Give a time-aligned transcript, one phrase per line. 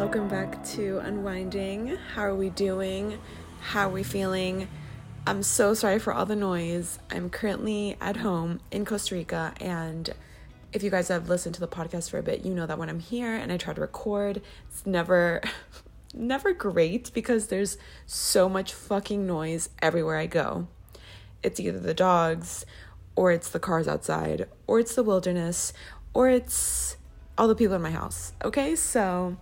[0.00, 1.98] Welcome back to Unwinding.
[2.14, 3.18] How are we doing?
[3.60, 4.66] How are we feeling?
[5.26, 6.98] I'm so sorry for all the noise.
[7.10, 10.08] I'm currently at home in Costa Rica and
[10.72, 12.88] if you guys have listened to the podcast for a bit, you know that when
[12.88, 14.40] I'm here and I try to record,
[14.70, 15.42] it's never
[16.14, 17.76] never great because there's
[18.06, 20.66] so much fucking noise everywhere I go.
[21.42, 22.64] It's either the dogs
[23.16, 25.74] or it's the cars outside or it's the wilderness
[26.14, 26.96] or it's
[27.36, 28.32] all the people in my house.
[28.42, 29.36] Okay, so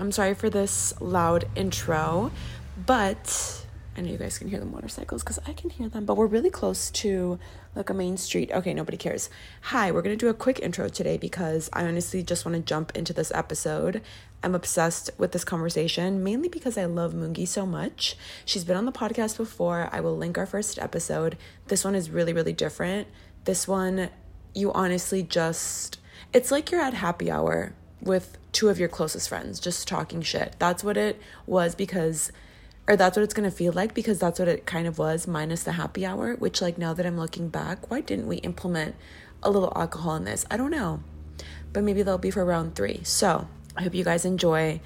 [0.00, 2.32] I'm sorry for this loud intro,
[2.86, 6.16] but I know you guys can hear the motorcycles because I can hear them, but
[6.16, 7.38] we're really close to
[7.74, 8.50] like a main street.
[8.50, 9.28] Okay, nobody cares.
[9.60, 12.96] Hi, we're gonna do a quick intro today because I honestly just want to jump
[12.96, 14.00] into this episode.
[14.42, 18.16] I'm obsessed with this conversation, mainly because I love Mungi so much.
[18.46, 19.90] She's been on the podcast before.
[19.92, 21.36] I will link our first episode.
[21.66, 23.06] This one is really, really different.
[23.44, 24.08] This one,
[24.54, 25.98] you honestly just
[26.32, 30.56] it's like you're at happy hour with two of your closest friends just talking shit.
[30.58, 32.32] That's what it was because
[32.88, 35.28] or that's what it's going to feel like because that's what it kind of was
[35.28, 38.96] minus the happy hour, which like now that I'm looking back, why didn't we implement
[39.44, 40.44] a little alcohol in this?
[40.50, 41.00] I don't know.
[41.72, 43.02] But maybe that'll be for round 3.
[43.04, 44.80] So, I hope you guys enjoy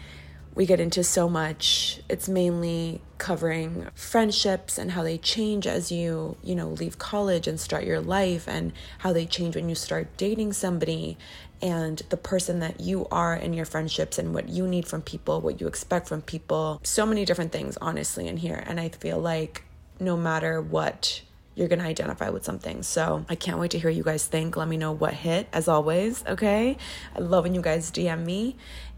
[0.54, 2.00] we get into so much.
[2.08, 7.58] It's mainly covering friendships and how they change as you, you know, leave college and
[7.58, 11.16] start your life and how they change when you start dating somebody
[11.60, 15.40] and the person that you are in your friendships and what you need from people,
[15.40, 16.80] what you expect from people.
[16.84, 19.64] So many different things honestly in here and I feel like
[19.98, 21.22] no matter what
[21.54, 22.82] you're going to identify with something.
[22.82, 24.56] So I can't wait to hear you guys think.
[24.56, 26.24] Let me know what hit, as always.
[26.26, 26.76] Okay.
[27.14, 28.56] I love when you guys DM me.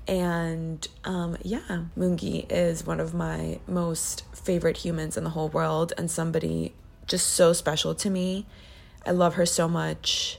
[0.08, 5.92] And um, yeah, Mungi is one of my most favorite humans in the whole world
[5.98, 6.74] and somebody
[7.06, 8.46] just so special to me.
[9.04, 10.38] I love her so much.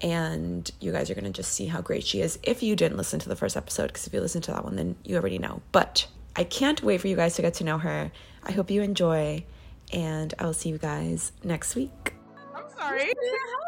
[0.00, 2.96] And you guys are going to just see how great she is if you didn't
[2.96, 5.38] listen to the first episode, because if you listen to that one, then you already
[5.38, 5.62] know.
[5.70, 8.10] But I can't wait for you guys to get to know her.
[8.42, 9.44] I hope you enjoy,
[9.92, 12.14] and I will see you guys next week.
[12.56, 13.12] I'm sorry.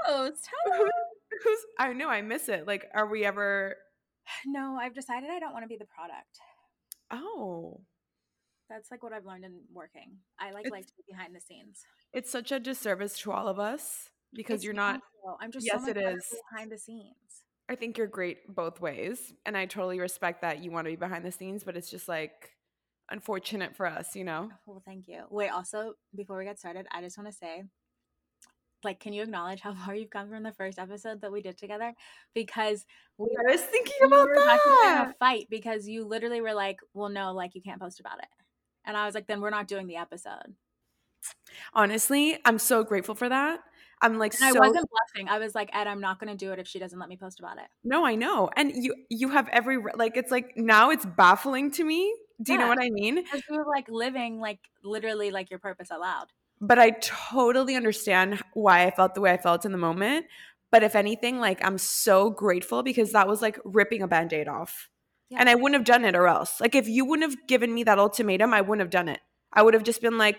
[0.07, 0.49] host.
[1.45, 2.67] Who's, I know I miss it.
[2.67, 3.77] Like, are we ever
[4.47, 6.39] No, I've decided I don't want to be the product.
[7.11, 7.81] Oh,
[8.71, 10.19] That's like what I've learned in working.
[10.39, 13.49] I like It's- like to be behind the scenes it's such a disservice to all
[13.49, 15.01] of us because It's you're not.
[15.25, 15.37] awful.
[15.41, 16.33] I'm just Yes, so it is.
[16.51, 17.45] behind the scenes.
[17.69, 20.97] I think you're great both ways, and I totally respect that you want to be
[20.97, 22.53] behind the scenes, but it's just like
[23.11, 24.49] unfortunate for us, you know.
[24.53, 25.25] Oh, well, thank you.
[25.31, 27.65] Wait, also before we get started, I just want to say,
[28.85, 31.59] like, can you acknowledge how far you've come from the first episode that we did
[31.59, 31.95] together?
[32.35, 32.87] Because
[33.19, 35.09] we I was thinking we about were about to get in that.
[35.11, 38.29] a fight because you literally were like, "Well, no, like you can't post about it,"
[38.85, 40.55] and I was like, "Then we're not doing the episode."
[41.75, 43.61] Honestly, I'm so grateful for that.
[44.03, 45.29] I'm like And so I wasn't bluffing.
[45.29, 47.17] I was like, "Ed, I'm not going to do it if she doesn't let me
[47.17, 50.91] post about it." no, I know, and you you have every like it's like now
[50.91, 52.15] it's baffling to me.
[52.43, 53.17] Do you know what I mean?
[53.17, 56.27] Because you were like living like literally like your purpose out loud.
[56.67, 60.27] But I totally understand why I felt the way I felt in the moment.
[60.71, 64.49] But if anything, like I'm so grateful because that was like ripping a band aid
[64.49, 64.89] off.
[65.31, 65.39] Yeah.
[65.41, 66.61] And I wouldn't have done it or else.
[66.61, 69.21] Like if you wouldn't have given me that ultimatum, I wouldn't have done it.
[69.53, 70.39] I would have just been like,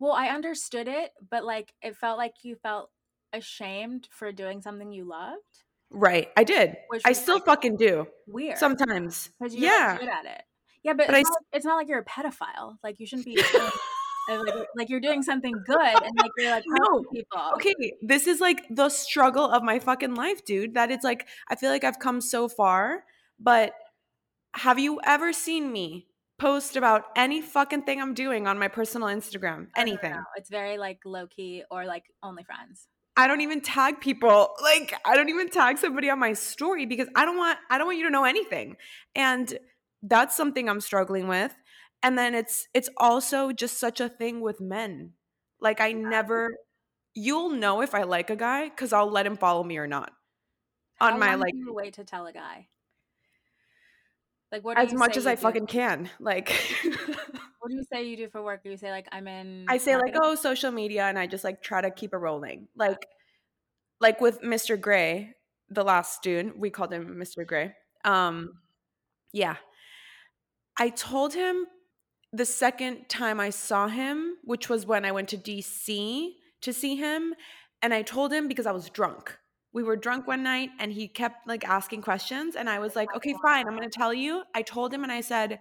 [0.00, 2.90] Well, I understood it, but like it felt like you felt
[3.32, 5.62] ashamed for doing something you loved.
[5.90, 6.76] right, I did.
[7.04, 8.58] I still like, fucking do Weird.
[8.58, 9.30] sometimes.
[9.38, 9.98] because you're Yeah.
[9.98, 10.42] good at it.
[10.82, 12.76] Yeah, but, But it's, s- not, it's not like you're a pedophile.
[12.82, 13.36] Like you shouldn't be
[14.28, 17.04] like, like you're doing something good and like you're like No.
[17.12, 17.40] people.
[17.54, 20.74] Okay, this is like the struggle of my fucking life, dude.
[20.74, 23.04] That it's like I feel like I've come so far,
[23.38, 23.72] but
[24.54, 26.06] have you ever seen me
[26.38, 29.66] post about any fucking thing I'm doing on my personal Instagram?
[29.68, 30.14] Oh, don't Anything.
[30.36, 32.88] It's very like low key or like only friends.
[33.18, 34.50] I don't even tag people.
[34.62, 37.86] Like I don't even tag somebody on my story because I don't want I don't
[37.86, 38.76] want you to know anything.
[39.14, 39.58] And
[40.02, 41.52] that's something I'm struggling with.
[42.06, 45.14] And then it's it's also just such a thing with men.
[45.60, 46.50] Like I never
[47.14, 50.12] you'll know if I like a guy cuz I'll let him follow me or not.
[51.00, 52.68] How On my like wait to tell a guy?
[54.52, 55.40] Like what as much as I do?
[55.40, 56.08] fucking can.
[56.20, 56.52] Like
[57.66, 58.62] What do you say you do for work?
[58.62, 59.64] Do you say like I'm in?
[59.68, 62.68] I say like, oh, social media, and I just like try to keep it rolling.
[62.76, 63.08] Like,
[64.00, 64.80] like with Mr.
[64.80, 65.32] Gray,
[65.68, 67.44] the last dude, we called him Mr.
[67.44, 67.72] Gray.
[68.04, 68.52] Um,
[69.32, 69.56] yeah.
[70.78, 71.66] I told him
[72.36, 76.96] the second time I saw him, which was when I went to DC to see
[76.96, 77.34] him,
[77.82, 79.36] and I told him because I was drunk.
[79.72, 83.14] We were drunk one night and he kept like asking questions and I was like,
[83.14, 85.60] "Okay, fine, I'm going to tell you." I told him and I said,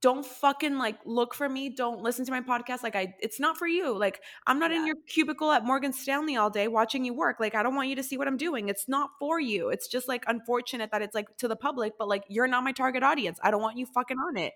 [0.00, 1.70] don't fucking like look for me.
[1.70, 2.82] Don't listen to my podcast.
[2.82, 3.96] Like i it's not for you.
[3.96, 4.78] Like i'm not yeah.
[4.78, 7.40] in your cubicle at morgan stanley all day watching you work.
[7.40, 8.68] Like i don't want you to see what i'm doing.
[8.68, 9.70] It's not for you.
[9.70, 12.72] It's just like unfortunate that it's like to the public but like you're not my
[12.72, 13.38] target audience.
[13.42, 14.52] I don't want you fucking on it.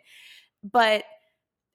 [0.63, 1.05] But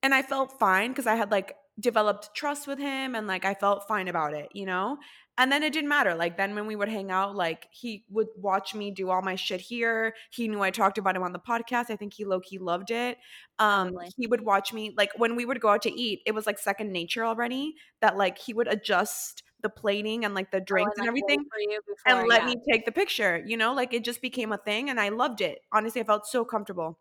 [0.07, 3.53] and i felt fine because i had like developed trust with him and like i
[3.53, 4.97] felt fine about it you know?
[5.39, 8.29] And then it didn't matter like then when we would hang out like he would
[8.35, 10.15] watch me do all my shit here.
[10.31, 11.91] He knew i talked about him on the podcast.
[11.91, 13.19] I think he low-key loved it.
[13.59, 16.47] Um he would watch me like when we would go out to eat it was
[16.47, 20.71] like second nature already that like he would adjust the plating and like the oh,
[20.71, 22.47] drinks oh, and, and everything before, and let yeah.
[22.47, 23.73] me take the picture you know?
[23.75, 25.59] Like it just became a thing and i loved it.
[25.71, 26.97] Honestly i felt so comfortable.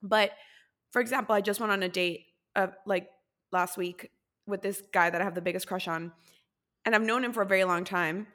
[0.00, 0.30] But
[0.92, 3.08] for example i just went on a date uh, like
[3.52, 4.10] last week
[4.46, 6.12] with this guy that i have the biggest crush on
[6.84, 8.26] and I've known him for a very long time.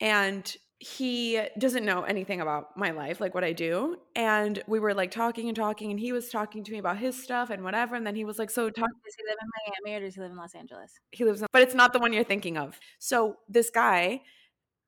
[0.00, 3.98] And he doesn't know anything about my life, like what I do.
[4.16, 7.20] And we were like talking and talking, and he was talking to me about his
[7.22, 7.94] stuff and whatever.
[7.94, 9.48] And then he was like, "So, talk- does he live in
[9.84, 12.00] Miami or does he live in Los Angeles?" He lives, in, but it's not the
[12.00, 12.80] one you're thinking of.
[12.98, 14.22] So this guy,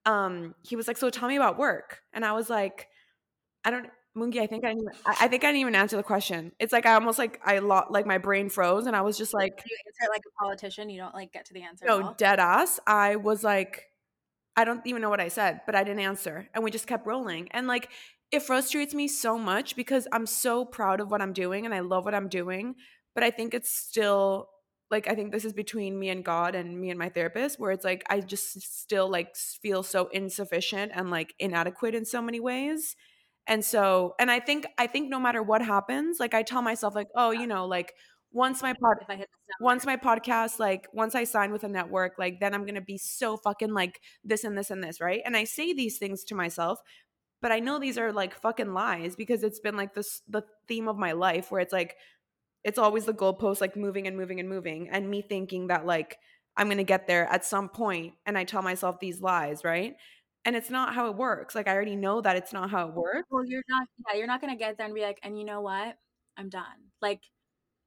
[0.05, 2.89] um, he was like, "So tell me about work," and I was like,
[3.65, 4.77] "I don't." Mungi, I think I,
[5.07, 6.53] I think I didn't even answer the question.
[6.61, 9.35] It's like I almost like I lot like my brain froze and I was just
[9.35, 11.85] like you answer like a politician, you don't like get to the answer.
[11.87, 12.79] No, dead ass.
[12.87, 13.87] I was like,
[14.57, 16.49] I don't even know what I said, but I didn't answer.
[16.55, 17.49] And we just kept rolling.
[17.51, 17.89] And like
[18.31, 21.81] it frustrates me so much because I'm so proud of what I'm doing and I
[21.81, 22.77] love what I'm doing.
[23.17, 24.49] But I think it's still
[24.93, 27.73] like I think this is between me and God and me and my therapist, where
[27.73, 32.39] it's like I just still like feel so insufficient and like inadequate in so many
[32.39, 32.95] ways
[33.47, 36.95] and so, and I think, I think no matter what happens, like I tell myself,
[36.95, 37.93] like, oh, you know, like
[38.33, 38.97] once my pod,
[39.61, 42.99] once my podcast, like once I sign with a network, like then I'm gonna be
[42.99, 45.21] so fucking like this and this and this, right?
[45.25, 46.81] And I say these things to myself,
[47.43, 50.89] but I know these are like fucking lies because it's been like this the theme
[50.89, 51.97] of my life where it's like
[52.65, 56.19] it's always the goalpost like moving and moving and moving, and me thinking that like
[56.57, 59.95] I'm gonna get there at some point, and I tell myself these lies, right?
[60.45, 61.55] And it's not how it works.
[61.55, 63.27] Like I already know that it's not how it works.
[63.31, 65.45] Well, you're not yeah, you're not going to get there and be like, "And you
[65.45, 65.97] know what?
[66.37, 67.21] I'm done." Like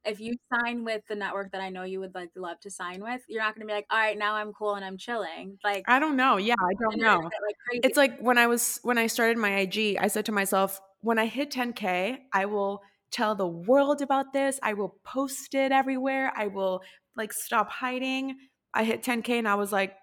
[0.04, 3.02] if you sign with the network that I know you would like love to sign
[3.02, 5.58] with, you're not going to be like, "All right, now I'm cool and I'm chilling."
[5.64, 6.36] Like I don't know.
[6.36, 7.18] Yeah, I don't know.
[7.18, 10.80] Like it's like when I was when I started my IG, I said to myself,
[11.00, 14.58] "When I hit 10k, I will tell the world about this.
[14.62, 16.32] I will post it everywhere.
[16.36, 16.82] I will
[17.16, 18.36] like stop hiding."
[18.74, 19.94] I hit 10k and I was like,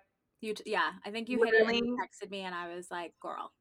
[0.46, 1.76] you t- yeah, I think you Literally.
[1.76, 3.52] hit it and texted me, and I was like, "Girl,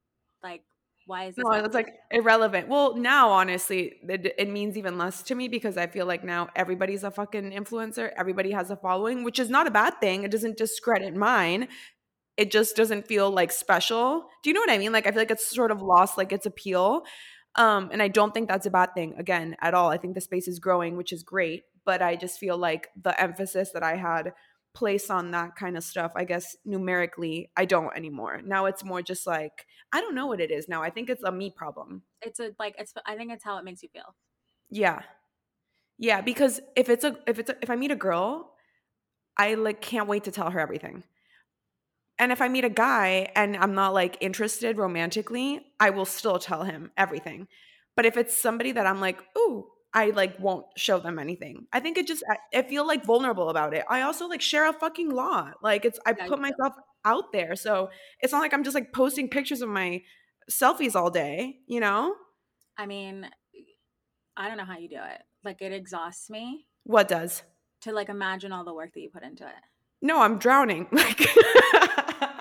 [0.42, 0.62] like,
[1.06, 2.68] why is this?" No, it's like irrelevant.
[2.68, 6.48] Well, now honestly, it, it means even less to me because I feel like now
[6.54, 8.10] everybody's a fucking influencer.
[8.16, 10.22] Everybody has a following, which is not a bad thing.
[10.22, 11.68] It doesn't discredit mine.
[12.36, 14.28] It just doesn't feel like special.
[14.42, 14.92] Do you know what I mean?
[14.92, 17.04] Like I feel like it's sort of lost like its appeal.
[17.56, 19.90] Um, and I don't think that's a bad thing again at all.
[19.90, 21.62] I think the space is growing, which is great.
[21.84, 24.32] But I just feel like the emphasis that I had
[24.74, 28.40] place on that kind of stuff i guess numerically i don't anymore.
[28.44, 31.22] Now it's more just like i don't know what it is now i think it's
[31.22, 32.02] a me problem.
[32.20, 34.14] It's a like it's i think it's how it makes you feel.
[34.70, 35.02] Yeah.
[35.96, 38.52] Yeah because if it's a if it's a, if i meet a girl
[39.38, 41.04] i like can't wait to tell her everything.
[42.18, 46.38] And if i meet a guy and i'm not like interested romantically i will still
[46.38, 47.46] tell him everything.
[47.96, 51.66] But if it's somebody that i'm like ooh I like won't show them anything.
[51.72, 53.84] I think it just I, I feel like vulnerable about it.
[53.88, 55.54] I also like share a fucking lot.
[55.62, 56.74] Like it's I yeah, put myself
[57.04, 57.54] out there.
[57.54, 60.02] So it's not like I'm just like posting pictures of my
[60.50, 62.14] selfies all day, you know?
[62.76, 63.28] I mean,
[64.36, 65.22] I don't know how you do it.
[65.44, 66.66] Like it exhausts me.
[66.82, 67.44] What does?
[67.82, 69.52] To like imagine all the work that you put into it.
[70.02, 70.88] No, I'm drowning.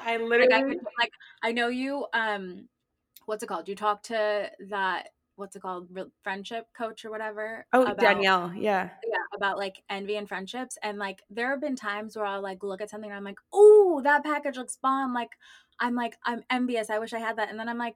[0.04, 2.68] Like I literally like I, could, like I know you um
[3.26, 3.70] what's it called?
[3.70, 8.54] You talk to that what's it called Re- friendship coach or whatever oh about, danielle
[8.56, 8.90] yeah.
[9.08, 12.64] Yeah about like envy and friendships and like there have been times where i'll like
[12.64, 15.32] look at something and i'm like oh that package looks bomb like
[15.80, 17.96] i'm like i'm envious i wish i had that and then i'm like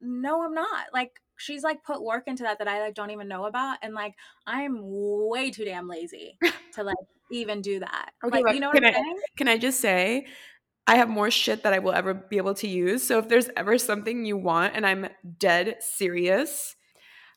[0.00, 3.28] no i'm not like she's like put work into that that i like don't even
[3.28, 4.14] know about and like
[4.46, 6.38] i'm way too damn lazy
[6.74, 6.96] to like
[7.30, 9.16] even do that okay like, you know what i'm I, saying?
[9.36, 10.26] can i just say
[10.88, 13.06] I have more shit that I will ever be able to use.
[13.06, 15.06] So if there's ever something you want and I'm
[15.38, 16.74] dead serious,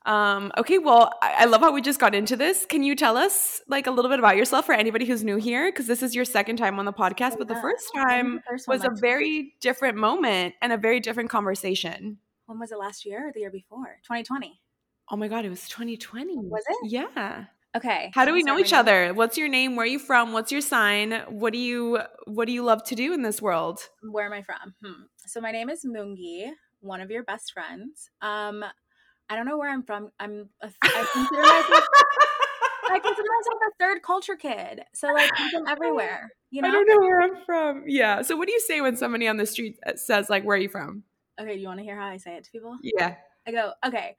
[0.03, 2.65] Um, okay, well, I, I love how we just got into this.
[2.65, 5.72] Can you tell us like a little bit about yourself for anybody who's new here?
[5.72, 8.39] Because this is your second time on the podcast, but the first was the time
[8.50, 12.17] first was a very different moment and a very different conversation.
[12.48, 14.00] When was it last year or the year before?
[14.03, 14.60] 2020.
[15.12, 16.36] Oh my god, it was 2020.
[16.38, 16.89] Was it?
[16.89, 17.46] Yeah.
[17.75, 18.12] Okay.
[18.13, 19.13] How do we know each other?
[19.13, 19.75] What's your name?
[19.75, 20.34] Where are you from?
[20.34, 21.24] What's your sign?
[21.30, 23.80] What do you what do you love to do in this world?
[24.01, 24.75] Where am I from?
[24.84, 25.04] Hmm.
[25.25, 26.51] So my name is Mungi,
[26.82, 28.10] one of your best friends.
[28.22, 28.66] Um,
[29.30, 30.12] I don't know where I'm from.
[30.20, 31.88] I'm a, I consider myself
[32.90, 34.82] I consider myself a third culture kid.
[34.94, 36.32] So like I'm from everywhere.
[36.50, 36.68] You know?
[36.68, 37.84] I don't know where I'm from.
[37.88, 38.22] Yeah.
[38.24, 40.60] So what do you say when somebody on the street uh, says like where are
[40.60, 41.04] you from?
[41.40, 42.78] Okay, do you want to hear how I say it to people?
[42.84, 43.16] Yeah.
[43.48, 44.16] I go, okay,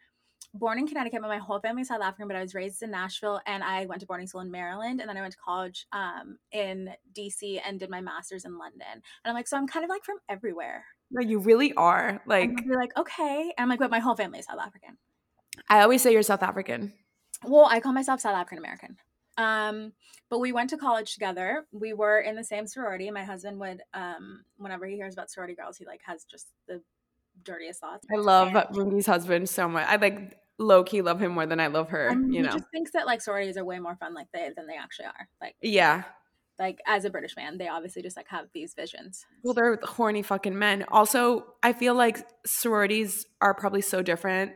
[0.55, 3.41] born in Connecticut, but my whole family's South African, but I was raised in Nashville
[3.47, 6.39] and I went to boarding school in Maryland and then I went to college um,
[6.53, 8.87] in DC and did my master's in London.
[8.93, 10.85] And I'm like, so I'm kind of like from everywhere.
[11.11, 12.21] No, you really are.
[12.27, 13.53] Like they're like, okay.
[13.57, 14.99] And I'm like, but my whole family is South African.
[15.69, 16.93] I always say you're South African.
[17.45, 18.97] Well, I call myself South African American.
[19.39, 19.93] Um,
[20.31, 21.67] but we went to college together.
[21.73, 23.11] We were in the same sorority.
[23.11, 26.83] My husband would, um, whenever he hears about sorority girls, he like has just the
[27.43, 28.07] dirtiest thoughts.
[28.13, 29.87] I love And- husband so much.
[29.89, 32.53] I like low key love him more than I love her, and you know.
[32.53, 35.29] just thinks that like sororities are way more fun like they than they actually are.
[35.41, 36.05] Like yeah.
[36.59, 39.27] like as a British man, they obviously just like have these visions.
[39.43, 40.85] Well, they're horny fucking men.
[40.89, 44.53] Also, I feel like sororities are probably so different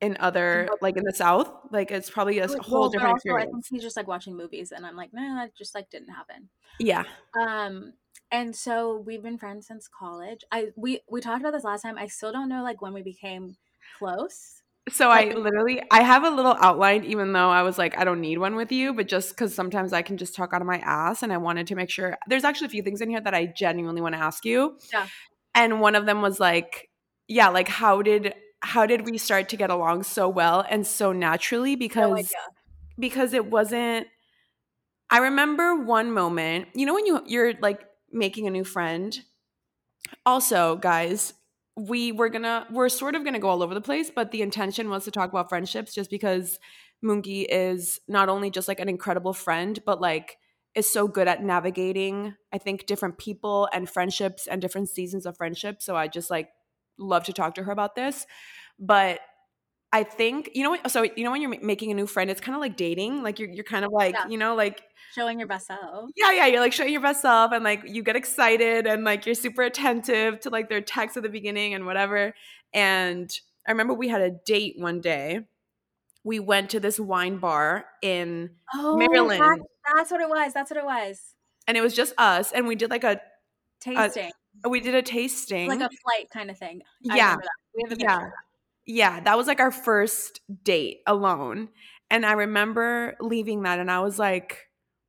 [0.00, 1.50] in other like in the south.
[1.70, 3.68] Like it's probably a Well, whole different also, I think experience.
[3.70, 6.48] he's just like watching movies, and I'm like, nah, that just like didn't happen.
[6.78, 7.04] Yeah.
[7.40, 7.94] Um,
[8.32, 10.40] and so we've been friends since college.
[10.50, 11.98] I we we talked about this last time.
[11.98, 13.56] I still don't know like when we became
[13.98, 14.61] close.
[14.88, 18.20] So I literally I have a little outline even though I was like I don't
[18.20, 20.78] need one with you, but just cuz sometimes I can just talk out of my
[20.78, 23.34] ass and I wanted to make sure there's actually a few things in here that
[23.34, 24.78] I genuinely want to ask you.
[24.92, 25.06] Yeah.
[25.54, 26.88] And one of them was like
[27.28, 31.12] yeah, like how did how did we start to get along so well and so
[31.12, 32.36] naturally because idea.
[32.98, 34.08] because it wasn't
[35.10, 39.16] I remember one moment, you know when you you're like making a new friend.
[40.26, 41.34] Also, guys,
[41.76, 44.90] we were gonna we're sort of gonna go all over the place, but the intention
[44.90, 46.58] was to talk about friendships just because
[47.04, 50.36] Mungi is not only just like an incredible friend, but like
[50.74, 55.36] is so good at navigating, I think, different people and friendships and different seasons of
[55.36, 55.82] friendship.
[55.82, 56.48] So I just like
[56.98, 58.26] love to talk to her about this.
[58.78, 59.20] But
[59.94, 62.54] I think you know so you know when you're making a new friend, it's kind
[62.54, 63.22] of like dating.
[63.22, 64.28] Like you're you're kind of like, Yeah.
[64.28, 64.82] you know, like
[65.14, 66.10] Showing your best self.
[66.16, 69.26] yeah, yeah, you're like showing your best self and like you get excited and like
[69.26, 72.34] you're super attentive to like their texts at the beginning and whatever.
[72.72, 73.30] And
[73.66, 75.40] I remember we had a date one day.
[76.24, 79.42] We went to this wine bar in Oh, Maryland.
[79.42, 79.58] that-
[79.96, 80.54] that's what it was.
[80.54, 81.20] That's what it was.
[81.68, 83.20] and it was just us and we did like a
[83.80, 84.30] Tasting,
[84.68, 85.68] we did a tasting.
[85.68, 86.82] like a flight kind of thing.
[87.10, 87.36] I Yeah.
[87.74, 88.30] We have a yeah.
[88.86, 91.68] Yeah, that was like our first date alone.
[92.10, 94.58] And I remember leaving that and I was like,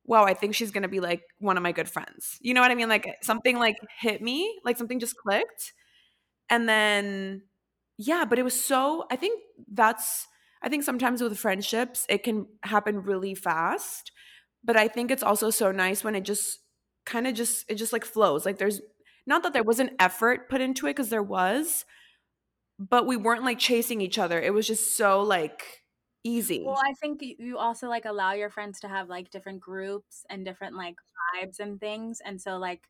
[0.06, 2.38] wow, I think she's going to be like one of my good friends.
[2.40, 2.88] You know what I mean?
[2.88, 5.72] Like something like hit me, like something just clicked.
[6.50, 7.42] And then
[7.98, 9.40] yeah, but it was so I think
[9.72, 10.26] that's
[10.62, 14.12] I think sometimes with friendships it can happen really fast,
[14.64, 16.60] but I think it's also so nice when it just
[17.06, 18.46] kind of just it just like flows.
[18.46, 18.80] Like there's
[19.26, 21.84] not that there was an effort put into it cuz there was,
[22.78, 24.40] but we weren't like chasing each other.
[24.40, 25.82] It was just so like
[26.24, 26.64] easy.
[26.64, 30.44] Well, I think you also like allow your friends to have like different groups and
[30.44, 30.96] different like
[31.36, 32.88] vibes and things, and so like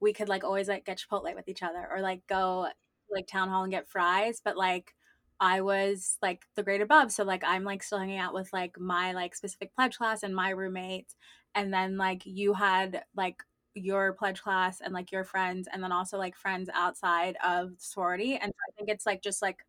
[0.00, 2.68] we could like always like get Chipotle with each other or like go
[3.10, 4.94] like town hall and get fries, but like
[5.40, 8.78] I was like the grade above, so like I'm like still hanging out with like
[8.78, 11.16] my like specific pledge class and my roommates,
[11.54, 13.42] and then like you had like
[13.74, 18.34] your pledge class and like your friends, and then also like friends outside of sorority,
[18.36, 19.64] and so I think it's like just like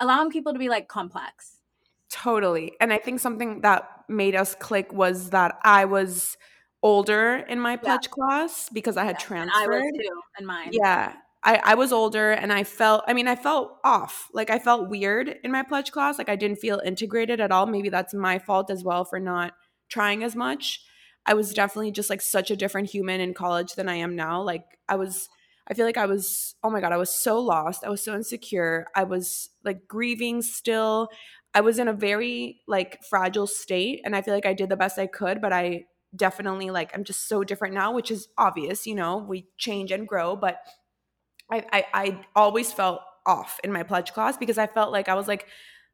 [0.00, 1.58] allowing people to be like complex.
[2.10, 2.74] Totally.
[2.80, 6.36] And I think something that made us click was that I was
[6.82, 9.54] older in my pledge class because I had And transferred.
[9.56, 10.70] I was too, and mine.
[10.72, 11.14] Yeah.
[11.44, 14.28] I, I was older and I felt, I mean, I felt off.
[14.32, 16.18] Like I felt weird in my pledge class.
[16.18, 17.66] Like I didn't feel integrated at all.
[17.66, 19.54] Maybe that's my fault as well for not
[19.88, 20.84] trying as much.
[21.26, 24.42] I was definitely just like such a different human in college than I am now.
[24.42, 25.28] Like I was,
[25.68, 27.84] I feel like I was, oh my God, I was so lost.
[27.84, 28.86] I was so insecure.
[28.96, 31.08] I was like grieving still.
[31.54, 34.76] I was in a very like fragile state and I feel like I did the
[34.76, 38.86] best I could, but I definitely like I'm just so different now, which is obvious,
[38.86, 40.58] you know, we change and grow, but
[41.50, 45.14] I, I I always felt off in my pledge class because I felt like I
[45.14, 45.46] was like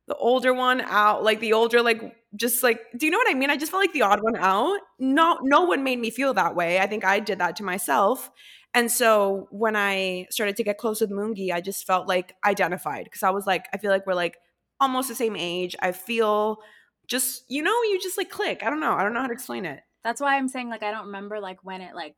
[0.09, 3.35] the older one out, like the older, like just like, do you know what I
[3.35, 3.50] mean?
[3.50, 4.81] I just felt like the odd one out.
[4.99, 6.81] No, no one made me feel that way.
[6.81, 8.31] I think I did that to myself.
[8.75, 13.05] And so when I started to get close with Mungi, I just felt like identified
[13.05, 14.37] because I was like, I feel like we're like
[14.81, 15.77] almost the same age.
[15.81, 16.59] I feel
[17.07, 18.62] just, you know, you just like click.
[18.62, 18.93] I don't know.
[18.93, 19.81] I don't know how to explain it.
[20.05, 22.15] That's why I'm saying like I don't remember like when it like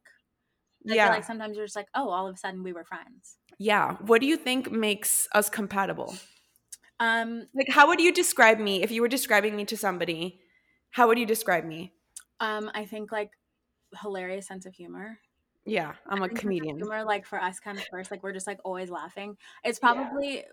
[0.89, 1.09] I Yeah.
[1.11, 3.37] like sometimes you're just like, oh, all of a sudden we were friends.
[3.59, 3.97] Yeah.
[4.07, 6.15] What do you think makes us compatible?
[7.01, 10.41] Um, Like, how would you describe me if you were describing me to somebody?
[10.91, 11.93] How would you describe me?
[12.41, 13.33] um, I think like
[14.03, 15.19] hilarious sense of humor.
[15.65, 16.79] Yeah, I'm a I think sense of comedian.
[16.79, 19.37] Humor, like for us, kind of first, like we're just like always laughing.
[19.65, 20.11] It's Yeah.
[20.11, 20.45] probably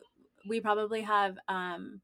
[0.46, 2.02] we probably have um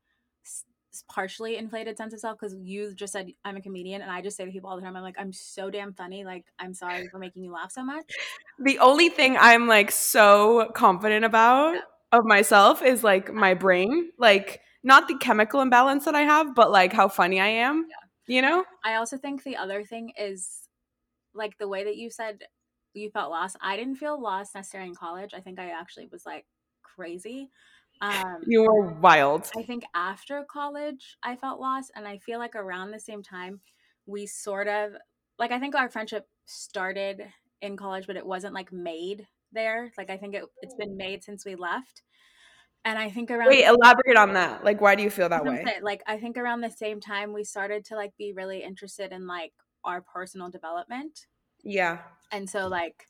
[1.10, 4.38] partially inflated sense of self because you just said I'm a comedian, and I just
[4.38, 6.24] say to people all the time, I'm like I'm so damn funny.
[6.26, 8.22] Like I'm sorry for making you laugh so much.
[8.60, 11.82] The only thing I'm like so confident about Yeah.
[12.14, 16.72] Of myself is like my brain, like not the chemical imbalance that I have, but
[16.72, 17.88] like how funny I am.
[17.90, 18.36] Yeah.
[18.36, 18.66] You know?
[18.86, 20.70] I also think the other thing is
[21.34, 22.44] like the way that you said
[22.94, 23.58] you felt lost.
[23.60, 25.32] I didn't feel lost necessarily in college.
[25.34, 26.46] I think I actually was like
[26.84, 27.50] crazy.
[28.02, 29.50] Um, You were wild.
[29.58, 31.92] I think after college, I felt lost.
[31.96, 33.62] And I feel like around the same time,
[34.06, 34.92] we sort of
[35.40, 37.24] like, I think our friendship started
[37.62, 39.92] in college, but it wasn't like made there.
[39.98, 42.04] Like, I think it, it's been made since we left.
[42.86, 44.66] And I think around Wait, elaborate on that.
[44.66, 45.64] Like, why do you feel that way?
[45.66, 49.14] Saying, like, I think around the same time, we started to like be really interested
[49.14, 49.54] in like
[49.86, 51.28] our personal development.
[51.64, 52.00] Yeah.
[52.32, 53.08] And so, like,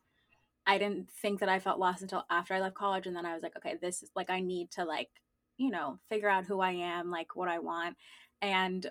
[0.67, 3.07] I didn't think that I felt lost until after I left college.
[3.07, 5.09] And then I was like, okay, this is like, I need to, like,
[5.57, 7.97] you know, figure out who I am, like, what I want.
[8.41, 8.85] And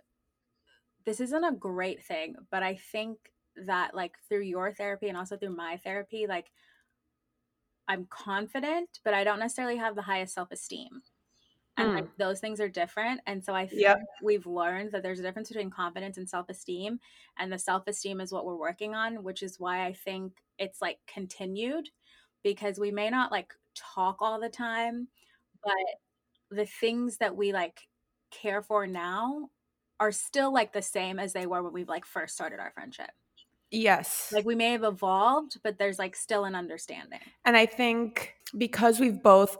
[1.06, 3.18] this isn't a great thing, but I think
[3.66, 6.46] that, like, through your therapy and also through my therapy, like,
[7.92, 11.02] I'm confident, but I don't necessarily have the highest self esteem.
[11.76, 12.10] And like hmm.
[12.16, 13.20] those things are different.
[13.26, 14.00] And so I think Yep.
[14.22, 17.00] we've learned that there's a difference between confidence and self esteem.
[17.38, 20.80] And the self esteem is what we're working on, which is why I think it's
[20.80, 21.90] like continued
[22.42, 25.08] because we may not like talk all the time,
[25.62, 27.88] but the things that we like
[28.30, 29.50] care for now
[30.00, 33.10] are still like the same as they were when we like first started our friendship.
[33.72, 34.30] Yes.
[34.32, 37.20] Like we may have evolved, but there's like still an understanding.
[37.44, 39.56] And I think because we've both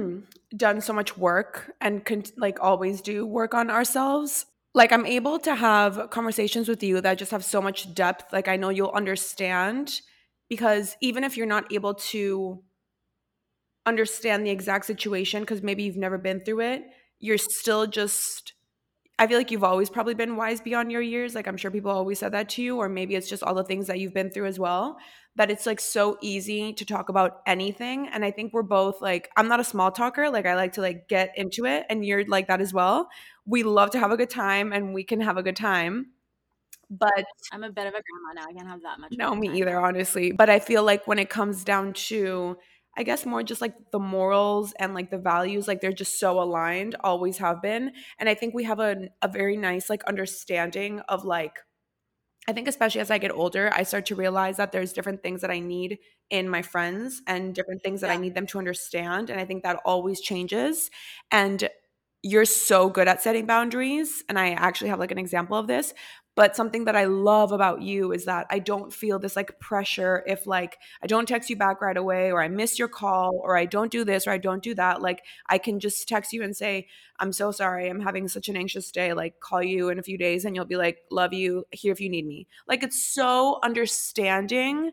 [0.56, 5.40] done so much work and con- like always do work on ourselves, like I'm able
[5.40, 8.32] to have conversations with you that just have so much depth.
[8.32, 10.02] Like I know you'll understand
[10.48, 12.62] because even if you're not able to
[13.86, 16.84] understand the exact situation because maybe you've never been through it,
[17.18, 18.52] you're still just
[19.18, 21.34] I feel like you've always probably been wise beyond your years.
[21.34, 23.64] Like I'm sure people always said that to you, or maybe it's just all the
[23.64, 24.96] things that you've been through as well.
[25.34, 28.08] That it's like so easy to talk about anything.
[28.08, 30.30] And I think we're both like, I'm not a small talker.
[30.30, 31.84] Like I like to like get into it.
[31.90, 33.08] And you're like that as well.
[33.44, 36.12] We love to have a good time and we can have a good time.
[36.90, 38.46] But I'm a bit of a grandma now.
[38.48, 39.12] I can't have that much.
[39.16, 39.56] no, me time.
[39.56, 40.32] either, honestly.
[40.32, 42.56] But I feel like when it comes down to,
[42.98, 46.42] I guess more just like the morals and like the values, like they're just so
[46.42, 47.92] aligned, always have been.
[48.18, 51.60] And I think we have a, a very nice like understanding of like,
[52.48, 55.42] I think especially as I get older, I start to realize that there's different things
[55.42, 55.98] that I need
[56.30, 59.28] in my friends and different things that I need them to understand.
[59.30, 60.90] And I think that always changes.
[61.30, 61.68] And
[62.22, 64.24] you're so good at setting boundaries.
[64.28, 65.94] And I actually have like an example of this.
[66.38, 70.22] But something that I love about you is that I don't feel this like pressure
[70.24, 73.56] if like I don't text you back right away or I miss your call or
[73.56, 75.02] I don't do this or I don't do that.
[75.02, 76.86] Like I can just text you and say,
[77.18, 77.88] I'm so sorry.
[77.88, 79.14] I'm having such an anxious day.
[79.14, 82.00] Like call you in a few days and you'll be like, love you, here if
[82.00, 82.46] you need me.
[82.68, 84.92] Like it's so understanding,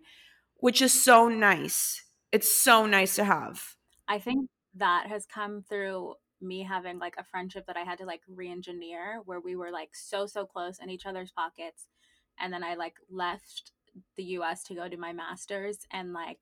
[0.55, 2.01] which is so nice.
[2.31, 3.75] It's so nice to have.
[4.07, 8.05] I think that has come through me having like a friendship that I had to
[8.05, 11.87] like re-engineer where we were like so so close in each other's pockets
[12.39, 13.71] and then I like left
[14.15, 16.39] the US to go do my masters and like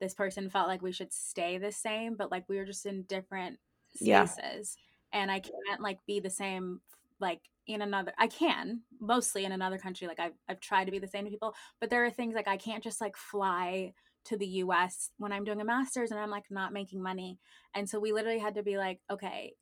[0.00, 3.02] this person felt like we should stay the same but like we were just in
[3.04, 3.58] different
[4.00, 4.30] Yeah.
[4.30, 4.76] spaces
[5.12, 6.80] and I can't like be the same
[7.20, 10.98] like in another I can mostly in another country like I've, I've tried to be
[10.98, 13.92] the same to people but there are things like I can't just like fly
[14.24, 17.38] to the US when I'm doing a master's and I'm like not making money.
[17.74, 19.54] And so we literally had to be like, okay,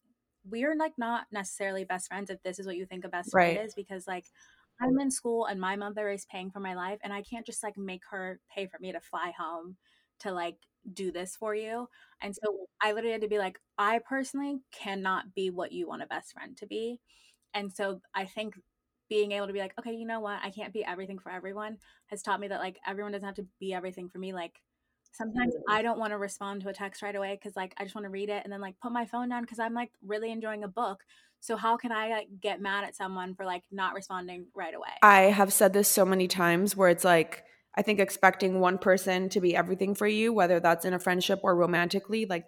[0.45, 3.57] we're like not necessarily best friends if this is what you think a best Right.
[3.57, 4.27] friend is because like
[4.81, 7.63] I'm in school and my mother is paying for my life and I can't just
[7.63, 9.77] like make her pay for me to fly home
[10.21, 10.59] to like
[10.93, 11.89] do this for you.
[12.21, 16.03] And so I literally had to be like, I personally cannot be what you want
[16.03, 17.01] a best friend to be.
[17.55, 18.57] And so I think
[19.09, 20.41] being able to be like, okay, you know what?
[20.43, 23.47] I can't be everything for everyone has taught me that like everyone doesn't have to
[23.59, 24.33] be everything for me.
[24.33, 24.61] Like
[25.13, 25.61] sometimes mm.
[25.69, 28.05] I don't want to respond to a text right away because like I just want
[28.05, 30.65] to read it and then like put my phone down because I'm like really enjoying
[30.65, 31.01] a book.
[31.41, 34.89] So how can I like get mad at someone for like not responding right away?
[35.03, 37.45] I have said this so many times where it's like,
[37.77, 41.41] I think expecting one person to be everything for you, whether that's in a friendship
[41.45, 42.47] or romantically, like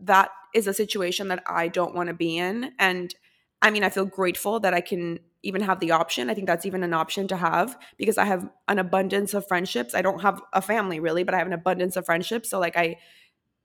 [0.00, 2.72] that is a situation that I don't want to be in.
[2.78, 3.14] And
[3.62, 6.28] I mean, I feel grateful that I can even have the option.
[6.28, 9.94] I think that's even an option to have because I have an abundance of friendships.
[9.94, 12.50] I don't have a family really, but I have an abundance of friendships.
[12.50, 12.96] So, like, I,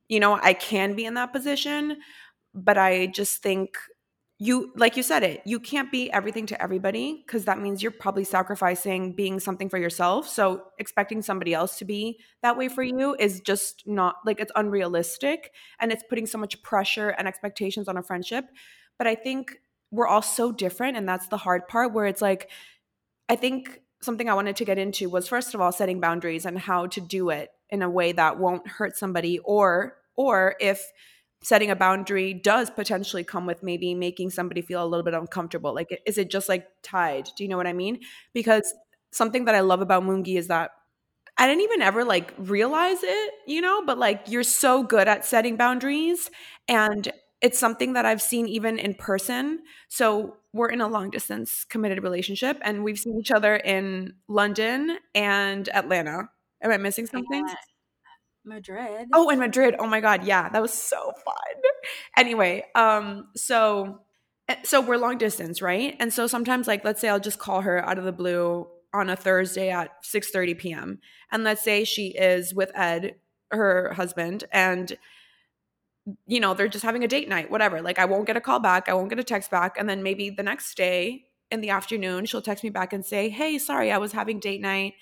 [0.07, 1.97] you know, I can be in that position.
[2.53, 3.77] But I just think
[4.41, 7.91] you like you said it you can't be everything to everybody because that means you're
[7.91, 12.81] probably sacrificing being something for yourself so expecting somebody else to be that way for
[12.81, 17.87] you is just not like it's unrealistic and it's putting so much pressure and expectations
[17.87, 18.45] on a friendship
[18.97, 19.57] but i think
[19.91, 22.49] we're all so different and that's the hard part where it's like
[23.29, 26.57] i think something i wanted to get into was first of all setting boundaries and
[26.57, 30.91] how to do it in a way that won't hurt somebody or or if
[31.43, 35.73] setting a boundary does potentially come with maybe making somebody feel a little bit uncomfortable
[35.73, 37.27] like is it just like tied?
[37.35, 37.99] Do you know what i mean?
[38.33, 38.73] Because
[39.11, 40.71] something that i love about mungi is that
[41.37, 45.25] i didn't even ever like realize it you know but like you're so good at
[45.25, 46.29] setting boundaries
[46.67, 51.63] and it's something that i've seen even in person so we're in a long distance
[51.65, 56.29] committed relationship and we've seen each other in london and atlanta
[56.61, 57.55] am i missing something Yeah.
[58.43, 59.07] Madrid.
[59.13, 59.75] Oh, in Madrid.
[59.77, 61.61] Oh my god, yeah, that was so fun.
[62.17, 63.99] anyway, um so
[64.47, 65.95] eh, so we're long distance, right?
[65.99, 69.09] And so sometimes like let's say I'll just call her out of the blue on
[69.09, 70.99] a Thursday at 6:30 p.m.
[71.31, 73.15] And let's say she is with Ed,
[73.51, 74.97] her husband, and
[76.25, 77.81] you know, they're just having a date night, whatever.
[77.81, 80.03] Like I won't get a call back, I won't get a text back, and then
[80.03, 83.91] maybe the next day in the afternoon she'll text me back and say, "Hey, sorry,
[83.91, 84.93] I was having date night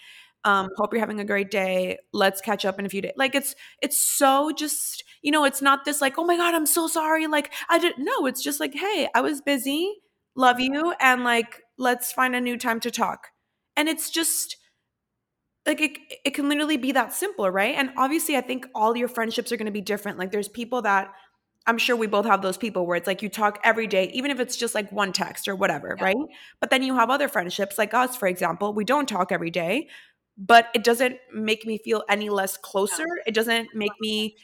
[0.45, 3.35] um hope you're having a great day let's catch up in a few days like
[3.35, 6.87] it's it's so just you know it's not this like oh my god i'm so
[6.87, 9.93] sorry like i didn't no it's just like hey i was busy
[10.35, 13.27] love you and like let's find a new time to talk
[13.75, 14.55] and it's just
[15.65, 17.75] like it, it can literally be that simple right?
[17.77, 20.17] And obviously i think all your friendships are going to be different.
[20.17, 21.11] Like there's people that
[21.67, 24.31] i'm sure we both have those people where it's like you talk every day even
[24.31, 26.05] if it's just like one text or whatever Yeah.
[26.05, 26.15] right?
[26.59, 29.87] But then you have other friendships like us for example we don't talk every day
[30.37, 33.05] but it doesn't make me feel any less closer.
[33.27, 34.37] It doesn't make me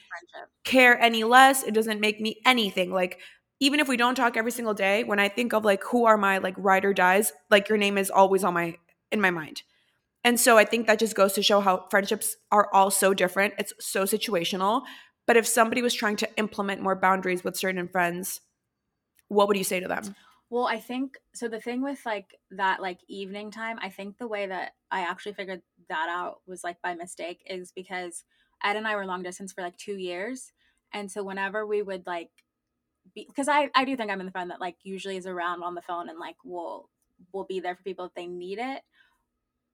[0.65, 1.63] care any less.
[1.63, 2.91] It doesn't make me anything.
[2.91, 3.21] Like
[3.61, 6.17] even if we don't talk every single day when i think of like who are
[6.17, 8.75] my like ride or dies like your name is always on my
[9.11, 9.61] in my mind
[10.25, 13.53] and so i think that just goes to show how friendships are all so different
[13.57, 14.81] it's so situational
[15.25, 18.41] but if somebody was trying to implement more boundaries with certain friends
[19.29, 20.15] what would you say to them
[20.49, 21.47] Well, I think so.
[21.47, 25.33] The thing with like that, like evening time, I think the way that I actually
[25.33, 28.23] figured that out was like by mistake is because
[28.63, 30.51] Ed and I were long distance for like two years.
[30.93, 32.29] And so whenever we would like
[33.13, 35.63] be, because I, I do think I'm in the friend that like usually is around
[35.63, 36.89] on the phone and like will
[37.33, 38.81] will be there for people if they need it.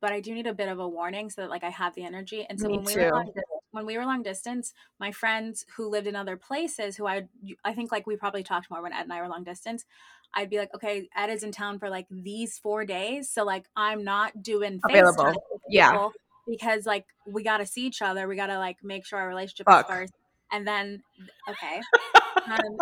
[0.01, 2.03] But I do need a bit of a warning so that like I have the
[2.03, 2.45] energy.
[2.49, 3.01] And so Me when we too.
[3.01, 3.31] were long,
[3.71, 7.27] when we were long distance, my friends who lived in other places, who I
[7.63, 9.85] I think like we probably talked more when Ed and I were long distance.
[10.33, 13.65] I'd be like, okay, Ed is in town for like these four days, so like
[13.75, 15.33] I'm not doing Available.
[15.69, 16.09] Yeah.
[16.47, 18.27] because like we got to see each other.
[18.27, 19.89] We got to like make sure our relationship Fuck.
[19.89, 20.13] is first,
[20.51, 21.03] and then
[21.49, 21.81] okay,
[22.47, 22.77] um,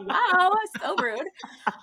[0.06, 1.20] wow, so rude.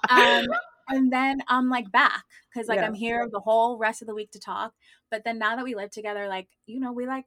[0.09, 0.45] Um,
[0.89, 2.85] and then I'm like back because like Yeah.
[2.87, 4.73] I'm here the whole rest of the week to talk.
[5.09, 7.25] But then now that we live together, like you know, we like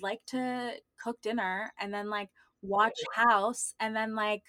[0.00, 2.30] like to cook dinner and then like
[2.62, 4.42] watch House and then like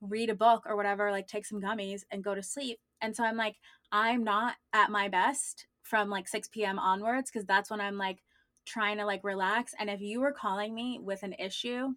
[0.00, 2.78] read a book or whatever, like take some gummies and go to sleep.
[3.00, 3.56] And so I'm like,
[3.92, 6.78] I'm not at my best from like 6 p.m.
[6.78, 8.22] onwards because that's when I'm like
[8.66, 9.74] trying to like relax.
[9.78, 11.94] And if you were calling me with an issue,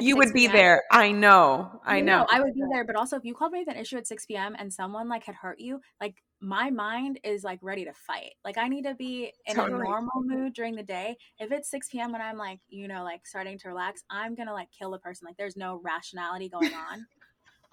[0.00, 2.84] you would be there i know i No, know I would be there.
[2.84, 4.56] But also, if you called me with an issue at 6 p.m.
[4.58, 8.32] and someone like had hurt you, like my mind is like ready to fight.
[8.44, 9.80] Like I need to be in Totally.
[9.80, 11.16] a normal mood during the day.
[11.38, 12.12] If it's 6 p.m.
[12.12, 15.26] when I'm like, you know, like starting to relax, I'm gonna like kill the person.
[15.26, 17.06] Like there's no rationality going on.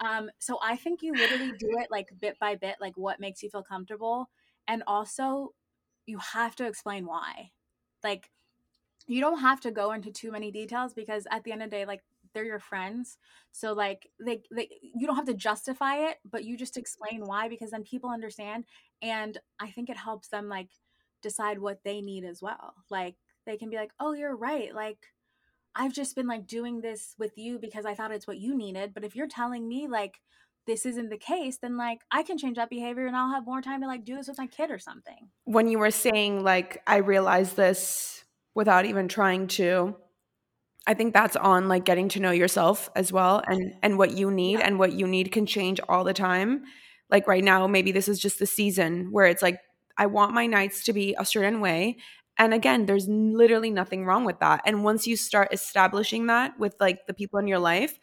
[0.00, 3.42] um, so I think you literally do it like bit by bit, like what makes
[3.42, 4.30] you feel comfortable,
[4.68, 5.54] and also
[6.06, 7.50] you have to explain why.
[8.02, 8.30] Like
[9.06, 11.76] you don't have to go into too many details because at the end of the
[11.76, 13.16] day, like they're your friends.
[13.52, 16.80] So like they, they you don't have to justify it, but you just mm-hmm.
[16.80, 18.64] explain why because then people understand
[19.02, 20.70] and I think it helps them like
[21.22, 22.74] decide what they need as well.
[22.90, 24.98] Like they can be like, "Oh, you're right." Like
[25.74, 28.94] I've just been like doing this with you because I thought it's what you needed,
[28.94, 30.20] but if you're telling me like
[30.66, 33.60] this isn't the case, then like I can change that behavior and I'll have more
[33.60, 35.28] time to like do this with my kid or something.
[35.44, 38.23] when you were saying like i realized this
[38.54, 39.94] without even trying to
[40.86, 44.30] i think that's on like getting to know yourself as well and and what you
[44.30, 46.62] need and what you need can change all the time
[47.10, 49.60] like right now maybe this is just the season where it's like
[49.98, 51.96] i want my nights to be a certain way
[52.38, 56.74] and again there's literally nothing wrong with that and once you start establishing that with
[56.80, 57.98] like the people in your life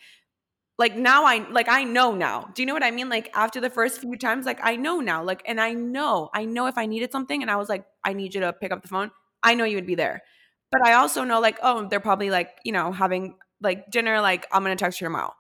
[0.81, 2.49] like now I like I know now.
[2.55, 3.07] Do you know what I mean?
[3.07, 5.23] Like after the first few times, like I know now.
[5.23, 8.13] Like and I know, I know if I needed something and I was like, I
[8.13, 9.11] need you to pick up the phone,
[9.43, 10.23] I know you would be there.
[10.71, 14.47] But I also know like, oh, they're probably like, you know, having like dinner, like
[14.51, 15.33] I'm gonna text you tomorrow.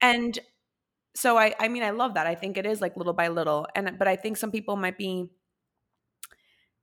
[0.00, 0.38] And
[1.14, 2.26] so I I mean I love that.
[2.26, 3.66] I think it is like little by little.
[3.74, 5.30] And but I think some people might be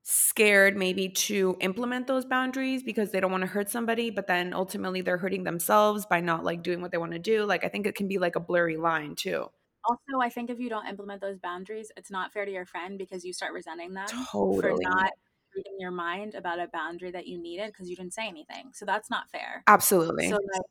[0.04, 4.52] scared maybe to implement those boundaries because they don't want to hurt somebody but then
[4.52, 7.68] ultimately they're hurting themselves by not like doing what they want to do like i
[7.68, 9.46] think it can be like a blurry line too
[9.86, 12.98] also i think if you don't implement those boundaries it's not fair to your friend
[12.98, 14.62] because you start resenting them totally.
[14.62, 15.12] for not
[15.56, 18.86] reading your mind about a boundary that you needed because you didn't say anything so
[18.86, 20.62] that's not fair absolutely so like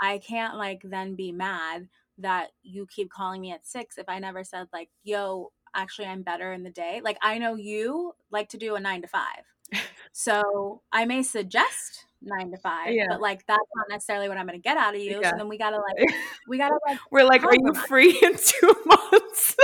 [0.00, 4.18] i can't like then be mad that you keep calling me at six if i
[4.18, 7.00] never said like yo actually I'm better in the day.
[7.02, 9.44] Like I know you like to do a nine to five.
[10.12, 13.06] So I may suggest nine to five, yeah.
[13.10, 15.20] but like that's not necessarily what I'm gonna get out of you.
[15.20, 15.30] Yeah.
[15.30, 16.12] So then we gotta like
[16.48, 19.56] we gotta like We're like, are you free in two months?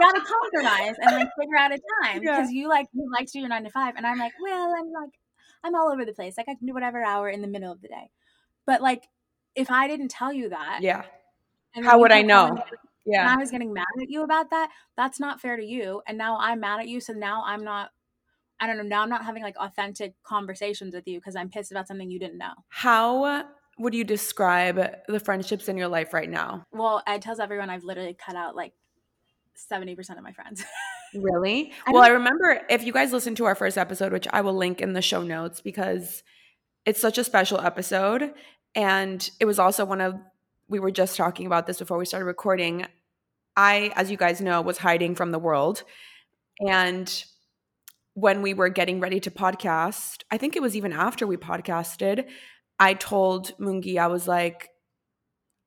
[0.00, 2.20] Gotta compromise and like figure out a time.
[2.20, 2.60] Because yeah.
[2.60, 4.90] you like you like to do your nine to five and I'm like, well, I'm
[4.92, 5.10] like
[5.62, 6.36] I'm all over the place.
[6.36, 8.10] Like I can do whatever hour in the middle of the day.
[8.66, 9.04] But like
[9.54, 11.04] if I didn't tell you that, yeah.
[11.82, 12.58] How would I know?
[13.06, 13.22] yeah.
[13.22, 16.02] and I was getting mad at you about that, that's not fair to you.
[16.06, 17.00] And now I'm mad at you.
[17.00, 17.90] So now I'm not,
[18.58, 21.70] I don't know, now I'm not having like authentic conversations with you because I'm pissed
[21.70, 22.52] about something you didn't know.
[22.68, 23.44] How
[23.78, 26.66] would you describe the friendships in your life right now?
[26.72, 28.72] Well, Ed tells everyone I've literally cut out like
[29.70, 30.64] 70% of my friends.
[31.14, 31.72] really?
[31.86, 34.54] I well, I remember if you guys listened to our first episode, which I will
[34.54, 36.22] link in the show notes because
[36.86, 38.32] it's such a special episode.
[38.74, 40.14] And it was also one of
[40.68, 42.86] we were just talking about this before we started recording.
[43.56, 45.82] I, as you guys know, was hiding from the world.
[46.60, 47.24] And
[48.14, 52.26] when we were getting ready to podcast, I think it was even after we podcasted,
[52.78, 54.68] I told Mungi, I was like,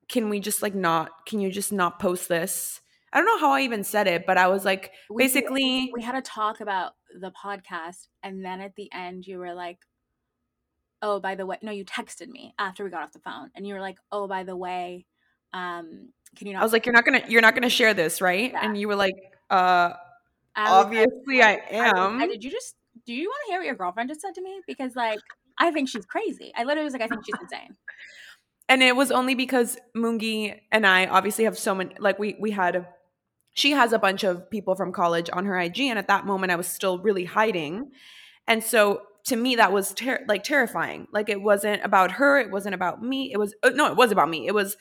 [0.07, 2.79] can we just like not, can you just not post this?
[3.13, 5.91] I don't know how I even said it, but I was like, we basically.
[5.93, 8.07] we had a talk about the podcast.
[8.23, 9.77] And then at the end, you were like,
[11.03, 13.67] oh by the way no you texted me after we got off the phone and
[13.67, 15.05] you were like oh by the way
[15.53, 18.21] um can you not i was like you're not gonna you're not gonna share this
[18.21, 18.65] right yeah.
[18.65, 19.15] and you were like
[19.51, 19.91] uh
[20.55, 23.59] I obviously like, i am I, I, did you just do you want to hear
[23.59, 25.19] what your girlfriend just said to me because like
[25.59, 27.75] i think she's crazy i literally was like i think she's insane
[28.69, 32.49] and it was only because mungi and i obviously have so many like we we
[32.49, 32.87] had
[33.53, 36.51] she has a bunch of people from college on her ig and at that moment
[36.51, 37.91] i was still really hiding.
[38.47, 41.07] And so to me that was ter- like terrifying.
[41.13, 44.11] Like it wasn't about her it wasn't about me it was uh, no it was
[44.11, 44.47] about me.
[44.47, 44.75] It was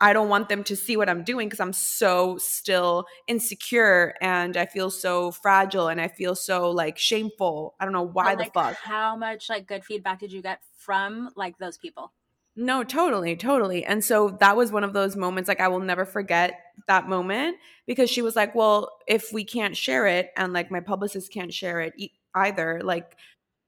[0.00, 4.56] i don't want them to see what i'm doing because i'm so still insecure and
[4.56, 7.76] i feel so fragile and i feel so like shameful.
[7.78, 8.76] I don't know why but, the fuck.
[8.82, 12.12] how much like good feedback did you get from like those people
[12.56, 13.84] no, totally, totally.
[13.84, 17.56] And so that was one of those moments like I will never forget that moment
[17.86, 21.52] because she was like, "Well, if we can't share it and like my publicist can't
[21.52, 21.94] share it
[22.34, 23.16] either, like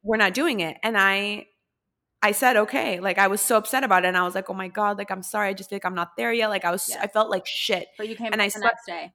[0.02, 0.76] we're not doing it.
[0.82, 1.46] And I
[2.22, 3.00] I said okay.
[3.00, 5.10] Like I was so upset about it, and I was like, oh my god, like
[5.10, 5.48] I'm sorry.
[5.48, 6.48] I just think like, I'm not there yet.
[6.48, 7.88] Like I was, I felt like shit.
[7.98, 9.12] But you came and I slept, next day.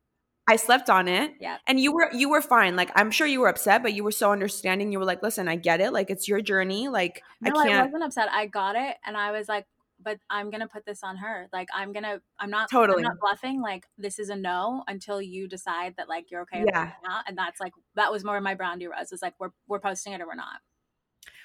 [0.48, 1.34] I slept on it.
[1.40, 1.58] Yeah.
[1.68, 2.76] And you were you were fine.
[2.76, 4.92] Like I'm sure you were upset, but you were so understanding.
[4.92, 5.94] You were like, listen, I get it.
[5.94, 6.90] Like it's your journey.
[6.90, 7.82] Like no, I can't.
[7.82, 8.30] I wasn't upset.
[8.32, 9.66] I got it, and I was like,
[10.04, 11.48] but I'm gonna put this on her.
[11.54, 13.62] Like I'm gonna, I'm not totally I'm not bluffing.
[13.62, 16.66] Like this is a no until you decide that like you're okay.
[16.66, 16.92] Yeah.
[17.28, 19.12] And that's like that was more of my boundary was.
[19.12, 20.62] Is like we're we're posting it or we're not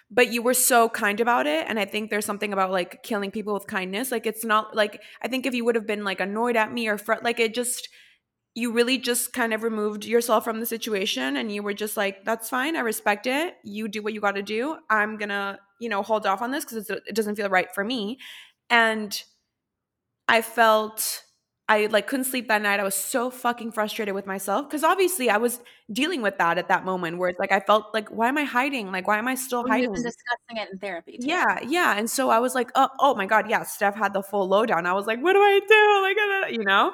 [0.09, 3.31] but you were so kind about it and i think there's something about like killing
[3.31, 6.21] people with kindness like it's not like i think if you would have been like
[6.21, 7.89] annoyed at me or fr- like it just
[8.57, 12.25] you really just kind of removed yourself from the situation and you were just like
[12.25, 15.88] that's fine i respect it you do what you got to do i'm gonna you
[15.88, 18.19] know hold off on this because it doesn't feel right for me
[18.71, 19.23] and
[20.27, 21.23] i felt
[21.69, 22.79] I like couldn't sleep that night.
[22.79, 25.59] I was so fucking frustrated with myself because obviously I was
[25.92, 28.45] dealing with that at that moment where it's like I felt like why am I
[28.45, 28.92] hiding?
[28.92, 29.92] Like why am I still well, hiding?
[29.92, 31.19] Discussing it in therapy.
[31.19, 31.27] Too.
[31.27, 31.99] Yeah, yeah.
[31.99, 33.64] And so I was like, oh, oh my god, yeah.
[33.64, 34.87] Steph had the full lowdown.
[34.87, 36.03] I was like, what do I do?
[36.03, 36.92] Like, you know.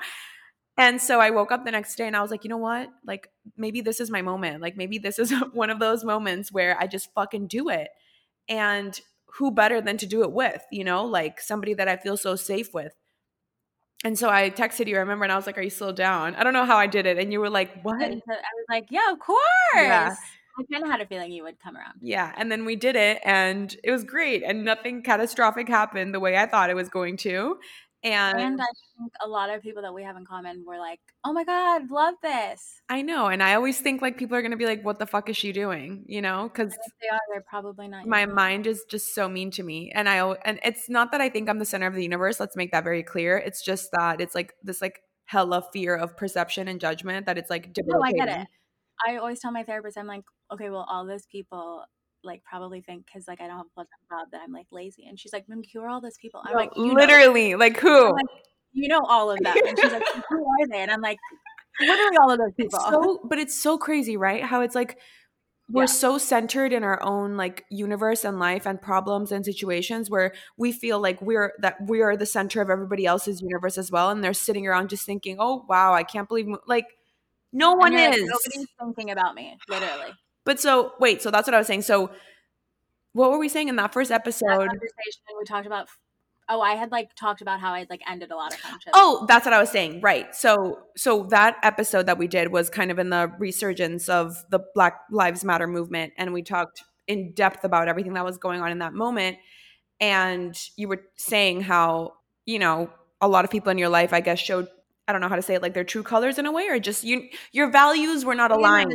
[0.78, 2.88] And so I woke up the next day and I was like, you know what?
[3.06, 4.62] Like maybe this is my moment.
[4.62, 7.88] Like maybe this is one of those moments where I just fucking do it.
[8.48, 8.98] And
[9.35, 10.62] who better than to do it with?
[10.70, 12.92] You know, like somebody that I feel so safe with.
[14.04, 16.35] And so I texted you, I remember, and I was like, Are you still down?
[16.35, 17.18] I don't know how I did it.
[17.18, 18.02] And you were like, What?
[18.02, 19.38] Uh, I was like, Yeah, of course.
[19.76, 20.14] Yeah.
[20.58, 21.94] I kind of had a feeling you would come around.
[22.02, 22.32] Yeah.
[22.37, 24.42] And then we did it, and it was great.
[24.42, 27.58] And nothing catastrophic happened the way I thought it was going to.
[28.05, 28.67] And, and I
[28.99, 31.91] think a lot of people that we have in common were like, "Oh my god,
[31.91, 34.99] love this." I know, and I always think like people are gonna be like, "What
[34.99, 37.21] the fuck is she doing?" You know, because they are.
[37.31, 38.07] They're probably not.
[38.07, 41.29] My mind is just so mean to me, and I and it's not that I
[41.29, 42.41] think I'm the center of the universe.
[42.41, 43.37] Let's make that very clear.
[43.38, 47.51] It's just that it's like this like hella fear of perception and judgment that it's
[47.51, 48.17] like debilitating.
[48.19, 48.49] No, I get it.
[49.07, 51.85] I always tell my therapist, I'm like, okay, well, all those people
[52.24, 54.66] like probably think because like I don't have a full time job that I'm like
[54.70, 55.06] lazy.
[55.08, 56.42] And she's like, who are all those people?
[56.44, 57.58] I'm like, literally, know.
[57.58, 58.12] like who?
[58.12, 58.26] Like,
[58.72, 59.56] you know all of them.
[59.66, 60.78] And she's like, who are they?
[60.78, 61.18] And I'm like,
[61.80, 62.78] literally all of those people.
[62.78, 64.42] It's so, but it's so crazy, right?
[64.42, 64.98] How it's like
[65.68, 65.87] we're yeah.
[65.87, 70.72] so centered in our own like universe and life and problems and situations where we
[70.72, 74.22] feel like we're that we are the center of everybody else's universe as well and
[74.22, 76.87] they're sitting around just thinking oh wow i can't believe like
[77.52, 80.12] no one is like, nobody's thinking about me literally
[80.44, 81.83] but so wait, so that's what I was saying.
[81.83, 82.11] So
[83.12, 84.48] what were we saying in that first episode?
[84.48, 85.88] That conversation we talked about
[86.48, 88.92] Oh, I had like talked about how I'd like ended a lot of friendships.
[88.94, 90.00] Oh, that's what I was saying.
[90.00, 90.35] Right.
[90.35, 94.61] So so that episode that we did was kind of in the resurgence of the
[94.74, 98.70] Black Lives Matter movement and we talked in depth about everything that was going on
[98.70, 99.38] in that moment
[100.00, 102.12] and you were saying how,
[102.44, 104.68] you know, a lot of people in your life I guess showed
[105.09, 106.79] I don't know how to say it, like their true colors in a way, or
[106.79, 108.95] just you your values were not aligned.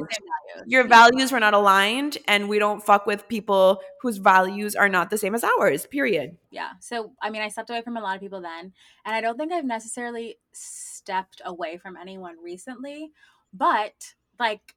[0.65, 5.10] Your values were not aligned, and we don't fuck with people whose values are not
[5.10, 5.86] the same as ours.
[5.86, 6.38] Period.
[6.50, 6.72] Yeah.
[6.80, 8.72] So I mean, I stepped away from a lot of people then,
[9.06, 13.12] and I don't think I've necessarily stepped away from anyone recently,
[13.54, 14.76] but like,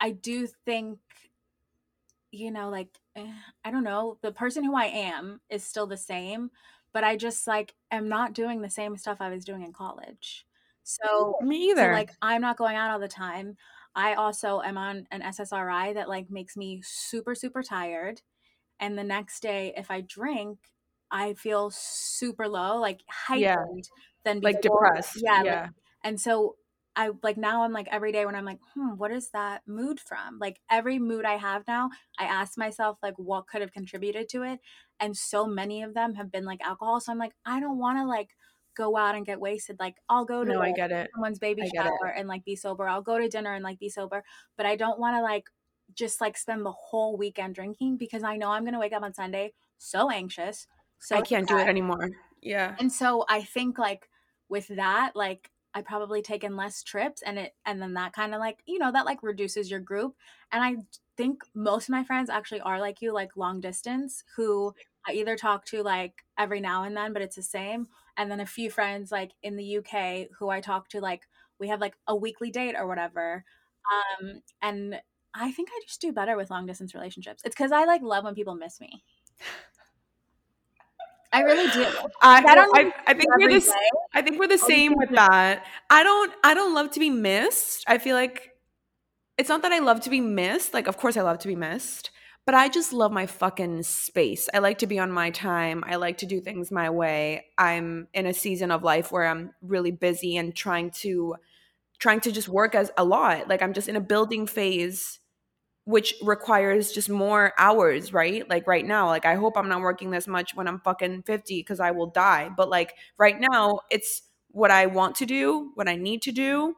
[0.00, 0.98] I do think,
[2.30, 3.32] you know, like eh,
[3.64, 6.50] I don't know, the person who I am is still the same,
[6.92, 10.46] but I just like am not doing the same stuff I was doing in college.
[10.82, 11.90] So me either.
[11.90, 13.56] So, like I'm not going out all the time.
[13.94, 18.22] I also am on an SSRI that like makes me super super tired.
[18.80, 20.58] And the next day if I drink,
[21.10, 24.02] I feel super low, like heightened yeah.
[24.24, 24.52] than before.
[24.52, 25.22] like depressed.
[25.22, 25.42] Yeah.
[25.42, 25.60] yeah.
[25.62, 25.70] Like,
[26.04, 26.56] and so
[26.94, 29.98] I like now I'm like every day when I'm like, hmm, what is that mood
[29.98, 30.38] from?
[30.38, 34.42] Like every mood I have now, I ask myself like what could have contributed to
[34.42, 34.60] it.
[35.02, 37.00] And so many of them have been like alcohol.
[37.00, 38.30] So I'm like, I don't want to like
[38.74, 39.76] go out and get wasted.
[39.78, 41.10] Like I'll go to no, like, I get it.
[41.14, 42.88] someone's baby shower and like be sober.
[42.88, 44.24] I'll go to dinner and like be sober.
[44.56, 45.44] But I don't want to like
[45.94, 49.12] just like spend the whole weekend drinking because I know I'm gonna wake up on
[49.12, 50.66] Sunday so anxious.
[50.98, 51.56] So I can't sad.
[51.56, 52.10] do it anymore.
[52.40, 52.76] Yeah.
[52.78, 54.08] And so I think like
[54.48, 58.40] with that, like I probably taken less trips and it and then that kind of
[58.40, 60.14] like, you know, that like reduces your group.
[60.50, 60.76] And I
[61.16, 64.74] think most of my friends actually are like you, like long distance, who
[65.06, 67.88] I either talk to like every now and then, but it's the same.
[68.16, 71.22] And then a few friends like in the UK who I talk to like
[71.58, 73.44] we have like a weekly date or whatever.
[74.20, 75.00] Um and
[75.34, 77.42] I think I just do better with long distance relationships.
[77.44, 79.02] It's cuz I like love when people miss me.
[81.32, 81.84] I really do.
[82.22, 82.76] I, I don't.
[82.76, 83.74] I, I, think we're the.
[84.14, 85.64] I think we're the same with that.
[85.88, 86.32] I don't.
[86.44, 87.84] I don't love to be missed.
[87.86, 88.52] I feel like
[89.38, 90.74] it's not that I love to be missed.
[90.74, 92.10] Like, of course, I love to be missed,
[92.44, 94.48] but I just love my fucking space.
[94.52, 95.84] I like to be on my time.
[95.86, 97.46] I like to do things my way.
[97.56, 101.36] I'm in a season of life where I'm really busy and trying to,
[101.98, 103.48] trying to just work as a lot.
[103.48, 105.20] Like I'm just in a building phase
[105.84, 108.48] which requires just more hours, right?
[108.48, 111.60] Like right now, like I hope I'm not working this much when I'm fucking 50
[111.60, 112.50] because I will die.
[112.56, 116.76] But like right now, it's what I want to do, what I need to do.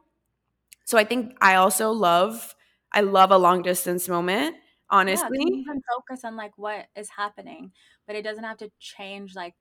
[0.85, 2.55] So I think I also love,
[2.91, 4.55] I love a long distance moment,
[4.99, 5.63] honestly.
[5.67, 7.71] Yeah, focus on like what is happening,
[8.07, 9.55] but it doesn't have to change like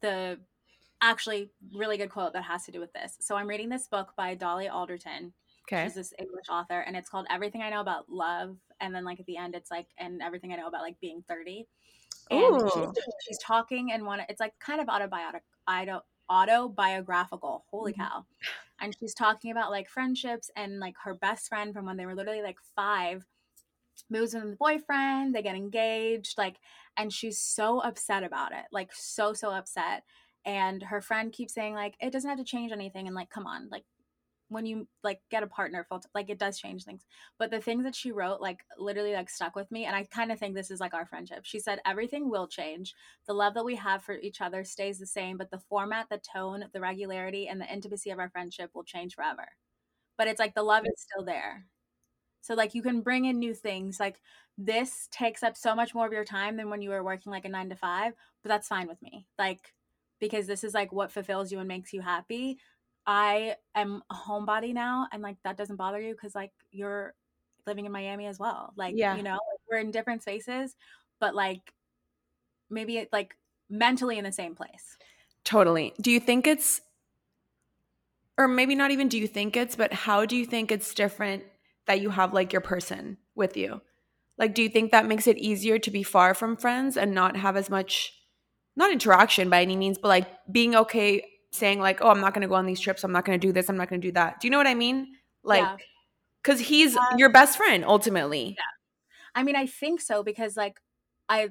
[0.00, 0.38] the
[1.00, 3.16] actually really good quote that has to do with this.
[3.20, 5.32] So I'm reading this book by Dolly Alderton
[5.70, 5.84] Okay.
[5.84, 8.56] She's this English author, and it's called Everything I Know About Love.
[8.80, 11.22] And then, like at the end, it's like, and everything I know about like being
[11.28, 11.66] thirty.
[12.30, 17.64] And she's, she's, talking, and one, it's like kind of autobiographical, auto, autobiographical.
[17.70, 18.02] Holy mm-hmm.
[18.02, 18.24] cow!
[18.80, 22.14] And she's talking about like friendships and like her best friend from when they were
[22.14, 23.26] literally like five
[24.10, 25.34] moves in with the boyfriend.
[25.34, 26.56] They get engaged, like,
[26.96, 30.04] and she's so upset about it, like so so upset.
[30.44, 33.46] And her friend keeps saying like, it doesn't have to change anything, and like, come
[33.46, 33.84] on, like
[34.48, 37.04] when you like get a partner full like it does change things
[37.38, 40.32] but the things that she wrote like literally like stuck with me and i kind
[40.32, 42.94] of think this is like our friendship she said everything will change
[43.26, 46.18] the love that we have for each other stays the same but the format the
[46.32, 49.48] tone the regularity and the intimacy of our friendship will change forever
[50.18, 51.66] but it's like the love is still there
[52.40, 54.20] so like you can bring in new things like
[54.56, 57.44] this takes up so much more of your time than when you were working like
[57.44, 58.12] a 9 to 5
[58.42, 59.74] but that's fine with me like
[60.20, 62.58] because this is like what fulfills you and makes you happy
[63.08, 67.14] I am a homebody now, and like that doesn't bother you because like you're
[67.66, 68.74] living in Miami as well.
[68.76, 69.16] Like, yeah.
[69.16, 70.76] you know, like, we're in different spaces,
[71.18, 71.72] but like
[72.68, 73.34] maybe it, like
[73.70, 74.98] mentally in the same place.
[75.42, 75.94] Totally.
[76.02, 76.82] Do you think it's,
[78.36, 81.44] or maybe not even do you think it's, but how do you think it's different
[81.88, 83.80] that you have like your person with you?
[84.38, 87.36] Like, do you think that makes it easier to be far from friends and not
[87.36, 88.12] have as much,
[88.76, 92.42] not interaction by any means, but like being okay saying, like, oh, I'm not going
[92.42, 93.02] to go on these trips.
[93.02, 93.68] I'm not going to do this.
[93.68, 94.40] I'm not going to do that.
[94.40, 95.08] Do you know what I mean?
[95.42, 95.76] Like, Yeah.
[96.42, 98.54] because he's Um, your best friend ultimately.
[98.56, 98.64] Yeah.
[99.34, 100.80] I mean, I think so because like
[101.28, 101.48] I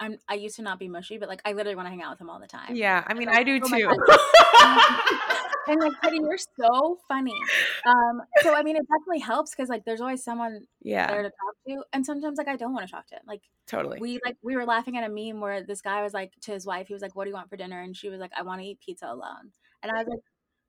[0.00, 2.10] I'm I used to not be mushy, but like I literally want to hang out
[2.12, 2.74] with him all the time.
[2.74, 3.88] Yeah, I mean, like, I do oh too.
[5.68, 7.34] And like, Teddy, you're so funny.
[7.86, 11.06] Um, so I mean, it definitely helps because like there's always someone yeah.
[11.08, 13.22] there to talk to, and sometimes like I don't want to talk to him.
[13.26, 13.98] Like totally.
[14.00, 16.66] we like we were laughing at a meme where this guy was like to his
[16.66, 18.42] wife, he was like, "What do you want for dinner?" And she was like, "I
[18.42, 19.52] want to eat pizza alone."
[19.82, 20.20] And I was like,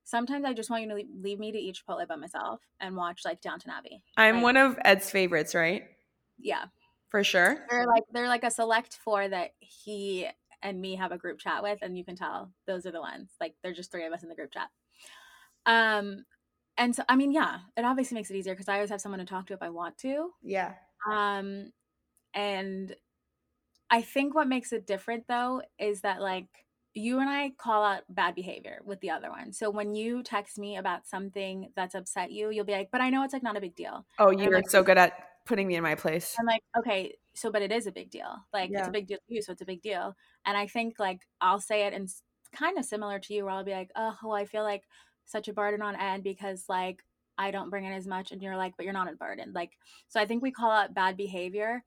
[0.03, 2.95] "Sometimes I just want you to leave, leave me to eat Chipotle by myself and
[2.95, 5.83] watch like Downton Abbey." I'm Like, one of Ed's favorites, right?
[6.39, 6.65] yeah.
[7.09, 7.65] For sure.
[7.69, 10.27] They're like they're like a select four that he
[10.61, 13.31] and me have a group chat with, and you can tell those are the ones.
[13.41, 14.69] Like they're just three of us in the group chat.
[15.69, 16.25] Um,
[16.77, 19.19] and so I mean, yeah, it obviously makes it easier because I always have someone
[19.19, 20.31] to talk to if I want to.
[20.41, 20.73] Yeah.
[21.11, 21.71] Um,
[22.33, 22.95] and
[23.89, 26.47] I think what makes it different though is that like
[26.93, 29.53] you and I call out bad behavior with the other one.
[29.53, 33.09] So when you text me about something that's upset you, you'll be like, "But I
[33.09, 35.13] know it's like not a big deal." Oh, you're like- so good at
[35.45, 36.35] putting me in my place.
[36.39, 38.35] I'm like, okay, so but it is a big deal.
[38.53, 40.15] Like it's a big deal to you, so it's a big deal.
[40.45, 42.07] And I think like I'll say it and
[42.55, 44.83] kind of similar to you, where I'll be like, oh, well, I feel like
[45.29, 47.03] such a burden on Ed because like
[47.37, 49.53] I don't bring in as much, and you're like, but you're not a burden.
[49.53, 49.71] Like
[50.09, 51.83] so, I think we call it bad behavior,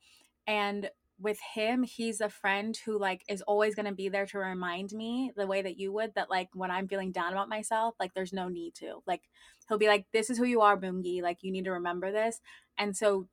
[0.46, 0.90] and
[1.20, 4.92] with him, he's a friend who like is always going to be there to remind
[4.92, 8.14] me the way that you would that like when I'm feeling down about myself, like
[8.14, 9.02] there's no need to.
[9.06, 9.22] Like
[9.68, 11.22] he'll be like, "This is who you are, Mungi.
[11.22, 12.40] Like you need to remember this."
[12.78, 13.28] And so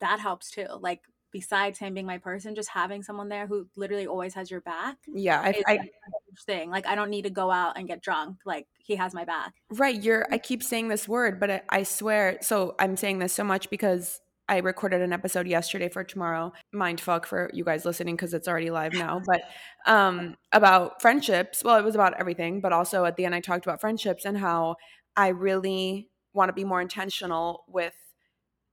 [0.00, 0.66] that helps too.
[0.80, 1.02] Like
[1.32, 4.98] besides him being my person, just having someone there who literally always has your back
[5.06, 5.92] Yeah, I, is I like, a huge
[6.44, 6.70] thing.
[6.70, 8.38] Like I don't need to go out and get drunk.
[8.44, 9.52] Like he has my back.
[9.70, 10.00] right.
[10.00, 10.26] You're.
[10.30, 12.38] I keep saying this word, but I, I swear.
[12.42, 14.20] So I'm saying this so much because
[14.50, 16.52] I recorded an episode yesterday for tomorrow.
[16.72, 19.22] Mind fuck for you guys listening because it's already live now.
[19.26, 19.42] But
[19.86, 21.62] um, about friendships.
[21.64, 24.36] Well, it was about everything, but also at the end I talked about friendships and
[24.36, 24.74] how
[25.16, 27.94] I really want to be more intentional with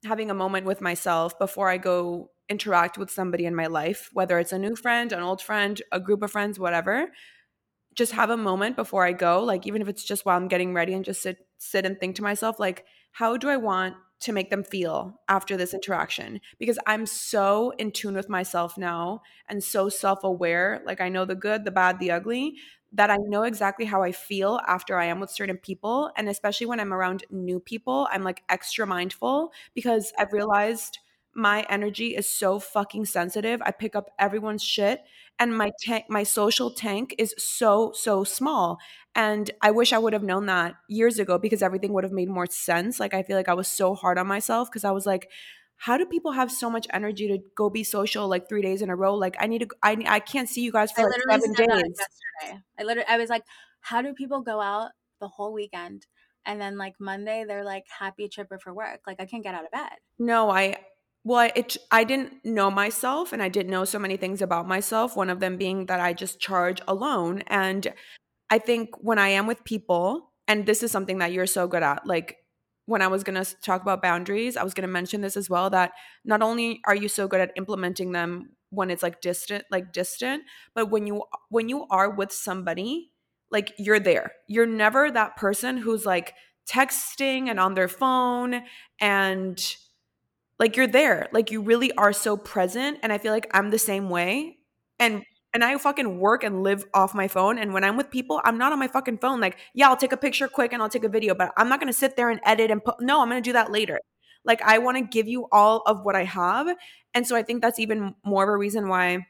[0.03, 4.39] having a moment with myself before I go interact with somebody in my life, whether
[4.39, 7.09] it's a new friend, an old friend, a group of friends, whatever.
[7.97, 10.73] Just have a moment before I go, like even if it's just while I'm getting
[10.73, 14.31] ready and just sit sit and think to myself like how do I want to
[14.31, 16.39] make them feel after this interaction?
[16.59, 21.35] Because I'm so in tune with myself now and so self-aware, like I know the
[21.35, 22.55] good, the bad, the ugly,
[22.93, 26.11] that I know exactly how I feel after I am with certain people.
[26.15, 30.99] And especially when I'm around new people, I'm like extra mindful because I've realized
[31.37, 33.61] my energy is so fucking sensitive.
[33.61, 35.03] I pick up everyone's shit
[35.37, 38.79] and my tank my social tank is so so small.
[39.13, 42.27] And I wish I would have known that years ago because everything would have made
[42.27, 42.99] more sense.
[42.99, 45.29] Like I feel like I was so hard on myself because I was like
[45.79, 48.89] how do people have so much energy to go be social like 3 days in
[48.89, 49.13] a row?
[49.13, 51.67] Like I need to I I can't see you guys I for like literally 7
[51.67, 51.99] days.
[51.99, 52.63] yesterday.
[52.79, 53.43] I literally I was like,
[53.81, 54.89] how do people go out
[55.21, 56.07] the whole weekend
[56.47, 59.01] and then like Monday they're like happy chipper for work?
[59.05, 59.99] Like I can't get out of bed.
[60.17, 60.77] No, I
[61.27, 65.17] well, it I didn't know myself and I didn't know so many things about myself,
[65.17, 67.93] one of them being that I just charge alone and
[68.49, 71.83] I think when I am with people and this is something that you're so good
[71.83, 72.37] at, like
[72.85, 75.49] when I was going to talk about boundaries, I was going to mention this as
[75.49, 75.91] well that
[76.23, 80.43] not only are you so good at implementing them when it's like distant, like distant,
[80.73, 83.11] but when you when you are with somebody,
[83.51, 84.31] like you're there.
[84.47, 86.35] You're never that person who's like
[86.71, 88.61] texting and on their phone
[89.01, 89.75] and
[90.59, 93.79] like you're there like you really are so present and i feel like i'm the
[93.79, 94.57] same way
[94.99, 98.41] and and i fucking work and live off my phone and when i'm with people
[98.43, 100.89] i'm not on my fucking phone like yeah i'll take a picture quick and i'll
[100.89, 103.21] take a video but i'm not going to sit there and edit and put no
[103.21, 103.99] i'm going to do that later.
[104.45, 106.67] Like i want to give you all of what i have
[107.13, 109.25] and so i think that's even more of a reason why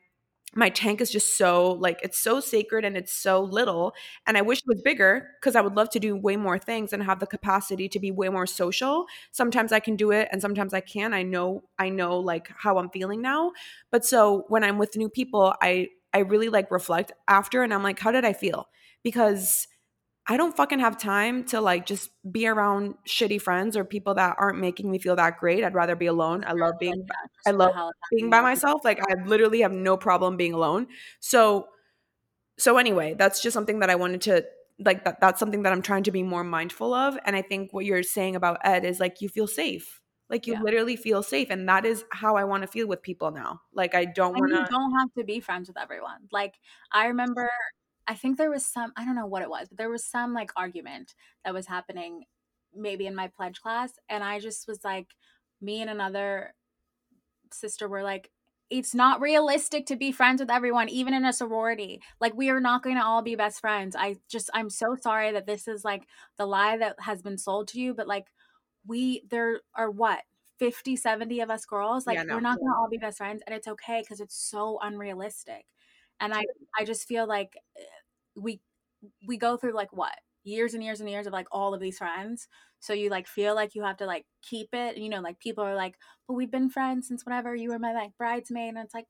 [0.56, 3.94] my tank is just so like it's so sacred and it's so little
[4.26, 6.94] and i wish it was bigger because i would love to do way more things
[6.94, 9.06] and have the capacity to be way more social.
[9.32, 12.78] Sometimes i can do it and sometimes i can i know i know like how
[12.78, 13.52] i'm feeling now
[13.92, 17.84] but so when i'm with new people i i really like reflect after and i'm
[17.84, 18.68] like how did i feel?
[19.04, 19.68] Because
[20.28, 24.36] i don't fucking have time to like just be around shitty friends or people that
[24.40, 25.64] aren't making me feel that great.
[25.64, 26.44] I'd rather be alone.
[26.46, 27.74] I love being Like, yeah, just I love
[28.12, 28.82] being by myself.
[28.84, 30.88] Like i literally have no problem being alone.
[31.20, 31.68] So
[32.58, 34.44] so anyway that's just something that i wanted to
[34.80, 37.18] like that that's something that i'm trying to be more mindful of.
[37.26, 40.02] And i think what you're saying about ed is like you feel safe.
[40.30, 40.62] Like you Yeah.
[40.62, 41.50] literally feel safe.
[41.50, 43.62] And that is how i want to feel with people now.
[43.74, 46.28] Like i don't want to don't have to be friends with everyone.
[46.32, 46.56] Like
[46.92, 47.50] I remember
[48.08, 50.34] I think there was some, I don't know what it was, but there was some
[50.34, 52.26] like argument that was happening
[52.74, 53.94] maybe in my pledge class.
[54.10, 55.16] And I just was like,
[55.62, 56.54] me and another
[57.52, 58.32] sister were like,
[58.70, 62.02] it's not realistic to be friends with everyone, even in a sorority.
[62.20, 63.96] Like, we are not going to all be best friends.
[63.96, 66.04] I just, I'm so sorry that this is like
[66.38, 68.28] the lie that has been sold to you, but like,
[68.86, 70.24] we, there are what,
[70.60, 72.06] 50, 70 of us girls?
[72.08, 72.36] Like, Yeah, no.
[72.36, 73.42] we're not going to all be best friends.
[73.46, 75.66] And it's okay because it's so unrealistic.
[76.20, 76.44] And I,
[76.78, 77.84] I just feel like eh,
[78.38, 78.62] we,
[79.28, 80.16] we go through like what?
[80.44, 82.48] Years and years and years of like all of these friends.
[82.80, 84.98] So you like feel like you have to like keep it.
[84.98, 87.94] You know, like people are like, but we've been friends since whenever you were my
[87.94, 88.70] like bridesmaid.
[88.70, 89.08] And it's like,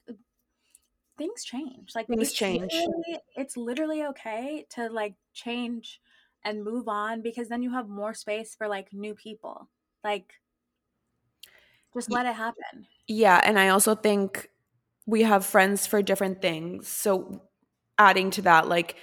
[1.17, 1.95] things change.
[1.95, 2.73] Like Things it's change.
[2.73, 6.01] literally- it's literally okay to like change
[6.43, 9.69] and move on because then you have more space for like new people.
[10.03, 10.33] Like
[11.93, 12.87] just let it happen.
[13.07, 14.49] Yeah, and I also think
[15.05, 16.87] we have friends for different things.
[16.87, 17.49] So
[17.97, 18.97] adding to that, like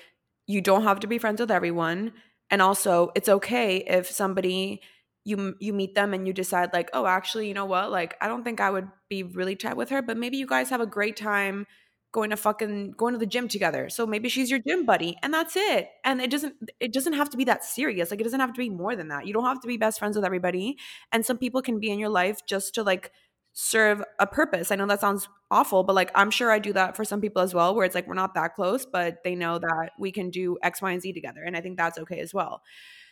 [0.46, 2.12] you don't have to be friends with everyone,
[2.50, 4.80] and also it's okay if somebody
[5.24, 7.90] you you meet them and you decide like, oh, actually, you know what?
[7.90, 10.70] Like I don't think I would be really tight with her, but maybe you guys
[10.70, 11.66] have a great time
[12.12, 13.88] going to fucking going to the gym together.
[13.88, 15.88] So maybe she's your gym buddy and that's it.
[16.04, 18.10] And it doesn't it doesn't have to be that serious.
[18.10, 19.26] Like it doesn't have to be more than that.
[19.26, 20.76] You don't have to be best friends with everybody.
[21.10, 23.10] And some people can be in your life just to like
[23.54, 24.72] serve a purpose.
[24.72, 27.40] I know that sounds awful, but like I'm sure I do that for some people
[27.40, 30.28] as well, where it's like we're not that close, but they know that we can
[30.30, 31.42] do X, Y, and Z together.
[31.42, 32.62] And I think that's okay as well.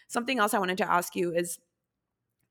[0.08, 1.58] Something else I wanted to ask you is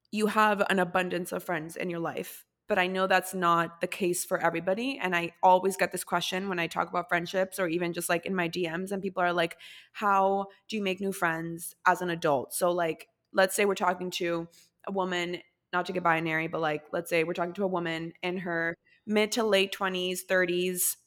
[0.09, 3.87] you have an abundance of friends in your life, but I know that's not the
[3.87, 4.97] case for everybody.
[4.97, 8.25] And I always get this question when I talk about friendships or even just like
[8.25, 9.57] in my DMs, and people are like,
[9.91, 12.53] How do you make new friends as an adult?
[12.53, 14.47] So, like, let's say we're talking to
[14.87, 15.41] a woman
[15.73, 18.75] not to get binary, but like let's say we're talking to a woman in her
[19.07, 20.97] mid to late 20s, 30s,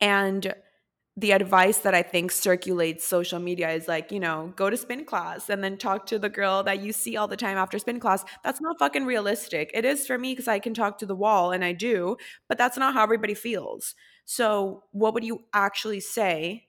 [0.00, 0.54] and
[1.16, 5.04] the advice that I think circulates social media is like, you know, go to spin
[5.04, 8.00] class and then talk to the girl that you see all the time after spin
[8.00, 8.24] class.
[8.42, 9.70] That's not fucking realistic.
[9.74, 12.16] It is for me because I can talk to the wall and I do,
[12.48, 13.94] but that's not how everybody feels.
[14.24, 16.68] So, what would you actually say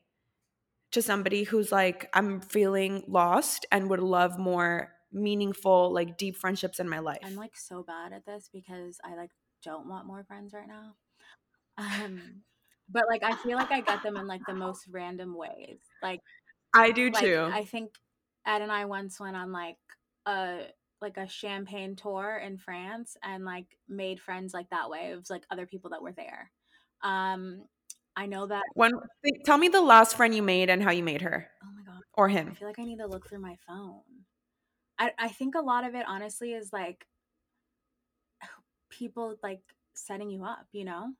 [0.92, 6.80] to somebody who's like, I'm feeling lost and would love more meaningful, like deep friendships
[6.80, 7.20] in my life?
[7.24, 9.32] I'm like so bad at this because I like
[9.64, 10.96] don't want more friends right now.
[11.78, 12.44] Um
[12.90, 15.80] but like I feel like I get them in like the most random ways.
[16.02, 16.20] Like
[16.76, 17.50] I do like too.
[17.52, 17.92] I think
[18.46, 19.78] Ed and I once went on like
[20.26, 20.66] a
[21.02, 25.12] like a champagne tour in France and like made friends like that way.
[25.12, 26.52] It was like other people that were there.
[27.04, 27.66] Um
[28.16, 28.92] I know that when
[29.46, 32.02] tell me the last friend you made and how you made her oh my god.
[32.14, 34.02] or him I feel like I need to look through my phone.
[35.04, 37.06] I, I think a lot of it honestly is like
[38.90, 39.62] people like
[39.94, 41.14] setting you up, you know?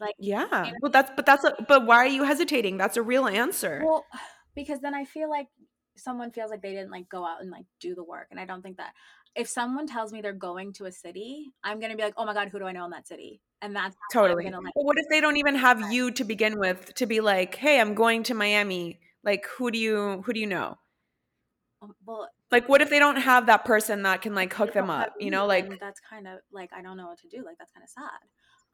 [0.00, 0.72] Like Yeah.
[0.80, 2.76] Well, that's but that's a but why are you hesitating?
[2.76, 3.82] That's a real answer.
[3.84, 4.04] well,
[4.54, 5.46] because then I feel like
[5.96, 8.28] someone feels like they didn't like go out and like do the work.
[8.30, 8.92] And I don't think that
[9.34, 12.34] if someone tells me they're going to a city, I'm gonna be like, oh my
[12.34, 13.40] god, who do I know in that city?
[13.62, 14.44] And that's totally.
[14.44, 17.20] gonna like But what if they don't even have you to begin with to be
[17.20, 20.78] like, "Hey, I'm going to Miami." Like, who do you who do you know?
[21.82, 24.90] um, well Like, what if they don't have that person that can like hook them
[24.90, 25.14] up?
[25.18, 27.42] You know, like that's kind of like I don't know what to do.
[27.44, 28.20] Like that's kind of sad.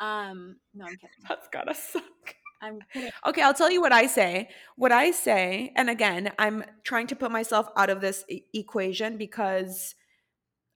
[0.00, 1.08] Um, no, I'm kidding.
[1.28, 2.34] that's gotta suck.
[2.60, 3.10] I'm kidding.
[3.24, 4.48] Okay, I'll tell you what I say.
[4.76, 9.16] What I say, and again, I'm trying to put myself out of this e- equation
[9.16, 9.94] because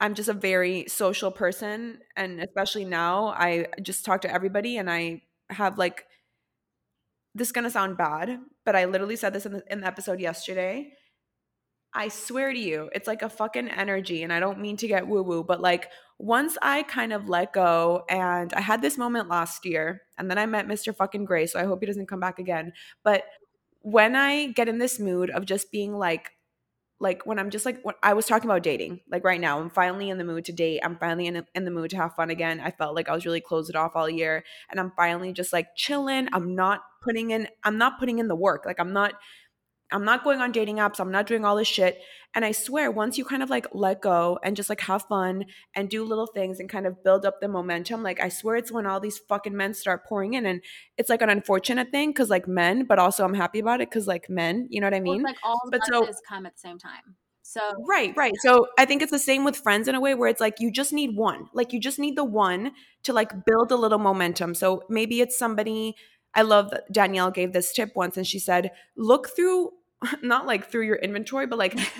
[0.00, 1.98] I'm just a very social person.
[2.16, 6.06] And especially now, I just talk to everybody and I have like,
[7.34, 10.20] this is to sound bad, but I literally said this in the, in the episode
[10.20, 10.92] yesterday.
[11.94, 14.22] I swear to you, it's like a fucking energy.
[14.22, 15.88] And I don't mean to get woo woo, but like
[16.18, 20.38] once I kind of let go, and I had this moment last year, and then
[20.38, 20.94] I met Mr.
[20.94, 21.46] fucking Gray.
[21.46, 22.72] So I hope he doesn't come back again.
[23.02, 23.24] But
[23.80, 26.30] when I get in this mood of just being like,
[27.00, 29.68] like when I'm just like when I was talking about dating, like right now, I'm
[29.68, 30.80] finally in the mood to date.
[30.84, 32.60] I'm finally in, in the mood to have fun again.
[32.60, 35.74] I felt like I was really closed off all year, and I'm finally just like
[35.74, 36.28] chilling.
[36.32, 37.48] I'm not putting in.
[37.64, 38.64] I'm not putting in the work.
[38.64, 39.14] Like I'm not.
[39.92, 41.00] I'm not going on dating apps.
[41.00, 42.00] I'm not doing all this shit.
[42.34, 45.44] And I swear, once you kind of like let go and just like have fun
[45.74, 48.72] and do little things and kind of build up the momentum, like I swear it's
[48.72, 50.46] when all these fucking men start pouring in.
[50.46, 50.62] And
[50.96, 54.06] it's like an unfortunate thing because like men, but also I'm happy about it because
[54.06, 55.20] like men, you know what I mean?
[55.20, 57.16] it's like all but so- come at the same time.
[57.44, 58.32] So Right, right.
[58.40, 60.70] So I think it's the same with friends in a way where it's like you
[60.70, 61.48] just need one.
[61.52, 62.72] Like you just need the one
[63.02, 64.54] to like build a little momentum.
[64.54, 65.94] So maybe it's somebody
[66.34, 69.70] I love that Danielle gave this tip once and she said, look through
[70.22, 71.78] not like through your inventory, but like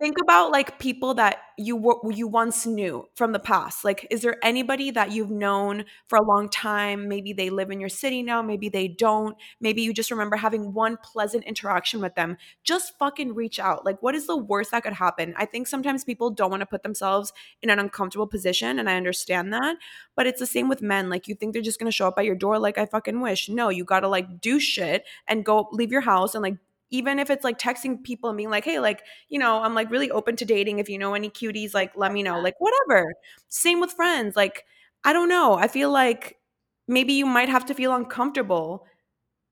[0.00, 3.84] think about like people that you were you once knew from the past.
[3.84, 7.06] Like is there anybody that you've known for a long time?
[7.06, 9.36] Maybe they live in your city now maybe they don't.
[9.60, 12.38] Maybe you just remember having one pleasant interaction with them.
[12.64, 13.84] Just fucking reach out.
[13.84, 15.34] Like what is the worst that could happen?
[15.36, 18.96] I think sometimes people don't want to put themselves in an uncomfortable position and i
[18.96, 19.76] understand that
[20.16, 21.10] but it's the same with men.
[21.10, 23.20] Like you think they're just going to show up at your door like i fucking
[23.20, 23.50] wish.
[23.50, 26.56] No you got to like do shit and go leave your house and like
[26.90, 29.90] even if it's like texting people and being like, hey, like, you know, I'm like
[29.90, 30.78] really open to dating.
[30.78, 32.40] If you know any cuties, like, let me know.
[32.40, 33.12] Like, whatever.
[33.48, 34.36] Same with friends.
[34.36, 34.64] Like,
[35.04, 35.54] I don't know.
[35.54, 36.36] I feel like
[36.88, 38.86] maybe you might have to feel uncomfortable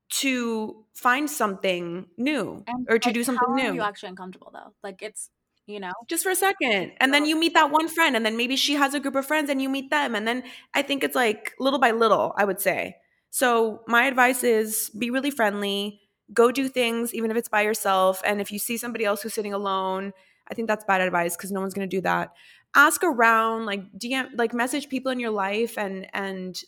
[0.09, 3.69] to find something new And or to like, do something how new.
[3.69, 4.73] Are you actually uncomfortable though?
[4.83, 5.29] Like it's
[5.67, 5.91] you know.
[6.07, 6.93] just for a second.
[6.99, 9.25] And then you meet that one friend, and then maybe she has a group of
[9.25, 10.15] friends and you meet them.
[10.15, 12.95] And then I think it's like little by little, I would say.
[13.29, 16.01] So, my advice is be really friendly,
[16.33, 18.21] go do things, even if it's by yourself.
[18.25, 20.13] And if you see somebody else who's sitting alone,
[20.49, 22.33] I think that's bad advice because no one's going to do that.
[22.75, 26.59] Ask around, like DM, like message people in your life, and and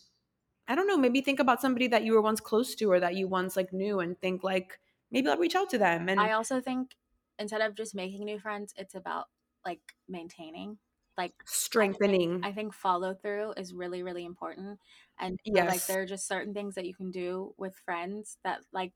[0.68, 3.16] I don't know, maybe think about somebody that you were once close to or that
[3.16, 4.80] you once like knew, and think like
[5.12, 6.09] maybe I'll reach out to them.
[6.09, 6.95] And I also think
[7.38, 9.26] instead of just making new friends, it's about
[9.66, 10.78] like maintaining.
[11.18, 12.41] Like strengthening.
[12.43, 14.80] I think follow through is really, really important.
[15.20, 18.62] And know, like there are just certain things that you can do with friends that
[18.72, 18.93] like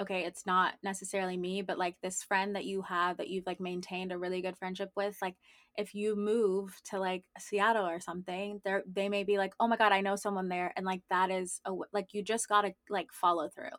[0.00, 3.60] okay, it's not necessarily me, but like this friend that you have that you've like
[3.60, 5.36] maintained a really good friendship with, like
[5.76, 9.76] if you move to like Seattle or something, they they may be like, "Oh my
[9.76, 12.72] god, I know someone there." And like that is a, like you just got to
[12.88, 13.70] like follow through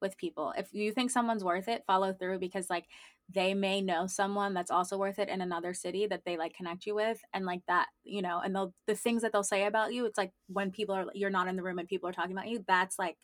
[0.00, 0.52] with people.
[0.56, 2.86] If you think someone's worth it, follow through because like
[3.32, 6.86] they may know someone that's also worth it in another city that they like connect
[6.86, 9.92] you with and like that, you know, and they'll the things that they'll say about
[9.92, 12.32] you, it's like when people are you're not in the room and people are talking
[12.32, 13.16] about you, that's like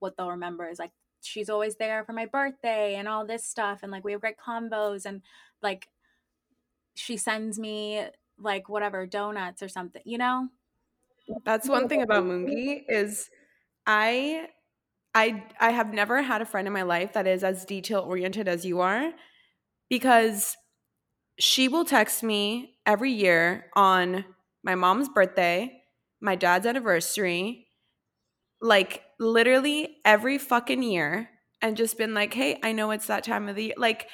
[0.00, 0.92] what they'll remember is like
[1.22, 4.36] she's always there for my birthday and all this stuff and like we have great
[4.38, 5.22] combos and
[5.62, 5.88] like
[6.94, 8.04] she sends me
[8.38, 10.48] like whatever donuts or something you know?
[11.44, 13.28] That's one thing about Mungi is
[13.86, 14.48] I
[15.14, 18.48] I I have never had a friend in my life that is as detail oriented
[18.48, 19.12] as you are
[19.90, 20.56] because
[21.38, 24.24] she will text me every year on
[24.64, 25.82] my mom's birthday,
[26.20, 27.68] my dad's anniversary,
[28.60, 31.30] like literally every fucking year
[31.62, 34.08] and just been like, "Hey, I know it's that time of the year." Like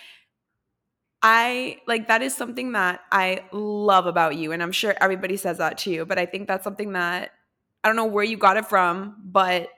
[1.23, 5.59] I like that is something that I love about you and I'm sure everybody says
[5.59, 7.33] that to you, but I think that's something that
[7.83, 9.71] I don't know where you got it from, but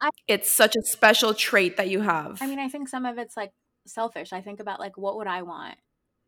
[0.00, 2.40] I- it's such a special trait that you have.
[2.40, 3.52] i mean i think some of it's like
[3.86, 5.78] selfish i think about like what would i want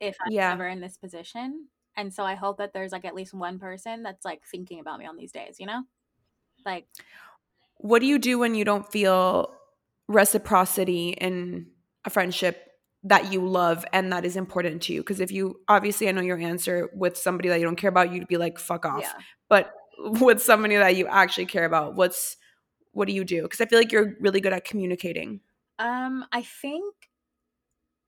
[0.01, 0.53] if i'm Yeah.
[0.53, 4.03] ever in this position and so i hope that there's like at least one person
[4.03, 5.83] that's like thinking about me on these days you know
[6.67, 6.87] like
[7.85, 9.53] what do you do when you don't feel
[10.09, 11.67] reciprocity in
[12.07, 12.67] a friendship
[13.03, 15.03] that you love and that is important to you?
[15.03, 18.11] Because if you obviously, I know your answer with somebody that you don't care about,
[18.11, 19.03] you'd be like, fuck off.
[19.03, 19.13] yeah
[19.51, 22.39] But with somebody that you actually care about, what's
[22.93, 23.43] what do you do?
[23.43, 25.41] Because I feel like you're really good at communicating.
[25.79, 26.95] Um, I think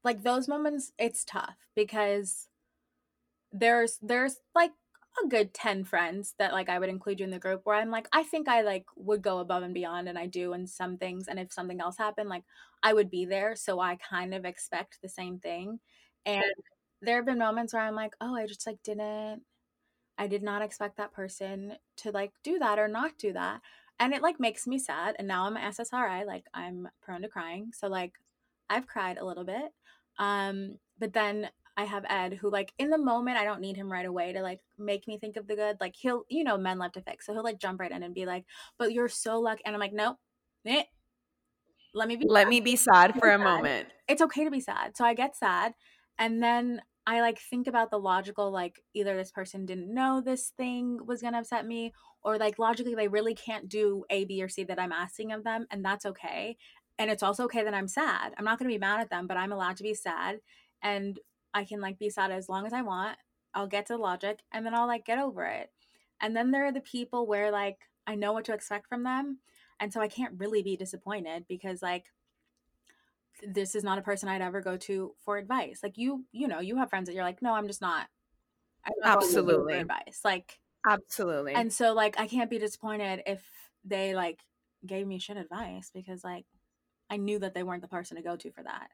[0.05, 2.49] like those moments it's tough because
[3.53, 4.71] there's there's like
[5.25, 7.91] a good 10 friends that like I would include you in the group where I'm
[7.91, 10.99] like I think I like would go above and beyond and I do in some
[10.99, 12.45] things and if something else happened like
[12.83, 15.81] I would be there so I kind of expect the same thing
[16.27, 16.45] and
[17.03, 19.43] there have been moments where I'm like oh I just like didn't
[20.19, 23.61] I did not expect that person to like do that or not do that.
[23.99, 25.17] And it like makes me sad.
[25.19, 27.71] And now I'm an SSRI, like I'm prone to crying.
[27.75, 28.13] So like
[28.71, 29.73] I've cried a little bit.
[30.19, 33.93] Um, but then I have Ed who like in the moment I don't need him
[33.93, 35.77] right away to like make me think of the good.
[35.81, 37.27] Like he'll, you know, men love to fix.
[37.27, 38.45] So he'll like jump right in and be like,
[38.79, 39.63] but you're so lucky.
[39.67, 40.17] And I'm like, nope.
[40.65, 40.85] Eh.
[41.95, 43.45] Let me be Let me be sad for a sad.
[43.45, 43.89] moment.
[44.09, 44.97] it's okay to be sad.
[44.97, 45.75] So I get sad
[46.19, 50.53] and then I like think about the logical like either this person didn't know this
[50.57, 51.93] thing was going to upset me
[52.25, 55.45] or like logically they really can't do A B or C that I'm asking of
[55.45, 56.57] them and that's okay.
[56.99, 58.33] And it's also okay that I'm sad.
[58.39, 60.39] I'm not going to be mad at them, but I'm allowed to be sad
[60.83, 61.19] and
[61.57, 63.17] I can like be sad as long as I want.
[63.55, 65.71] I'll get to the logic and then I'll like get over it.
[66.21, 69.39] And then there are the people where like I know what to expect from them
[69.81, 72.05] and so I can't really be disappointed because like
[73.43, 75.81] this is not a person I'd ever go to for advice.
[75.83, 78.07] Like you, you know, you have friends that you're like, no, I'm just not.
[78.85, 79.79] I'm not going to you Absolutely.
[79.79, 81.55] Advice, like, Absolutely.
[81.55, 83.43] and so like I can't be disappointed if
[83.83, 84.41] they like
[84.87, 86.45] gave me shit advice because like
[87.09, 88.91] I knew that they weren't the person to go to for that.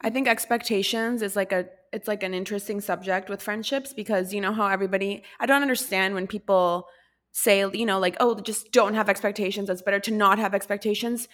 [0.00, 4.40] I think expectations is like a it's like an interesting subject with friendships because you
[4.40, 6.86] know how everybody I don't understand when people
[7.32, 11.28] say you know like oh just don't have expectations it's better to not have expectations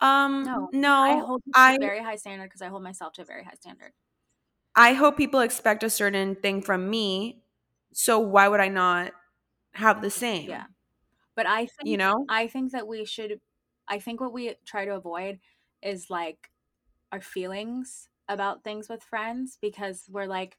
[0.00, 3.22] um No, no I hold I a very high standard because I hold myself to
[3.22, 3.92] a very high standard.
[4.76, 7.42] I hope people expect a certain thing from me.
[7.92, 9.12] So why would I not
[9.72, 10.50] have the same?
[10.50, 10.64] Yeah.
[11.36, 12.26] But I think You know?
[12.28, 13.40] I think that we should
[13.86, 15.38] I think what we try to avoid
[15.82, 16.50] is like
[17.14, 20.58] our feelings about things with friends because we're like,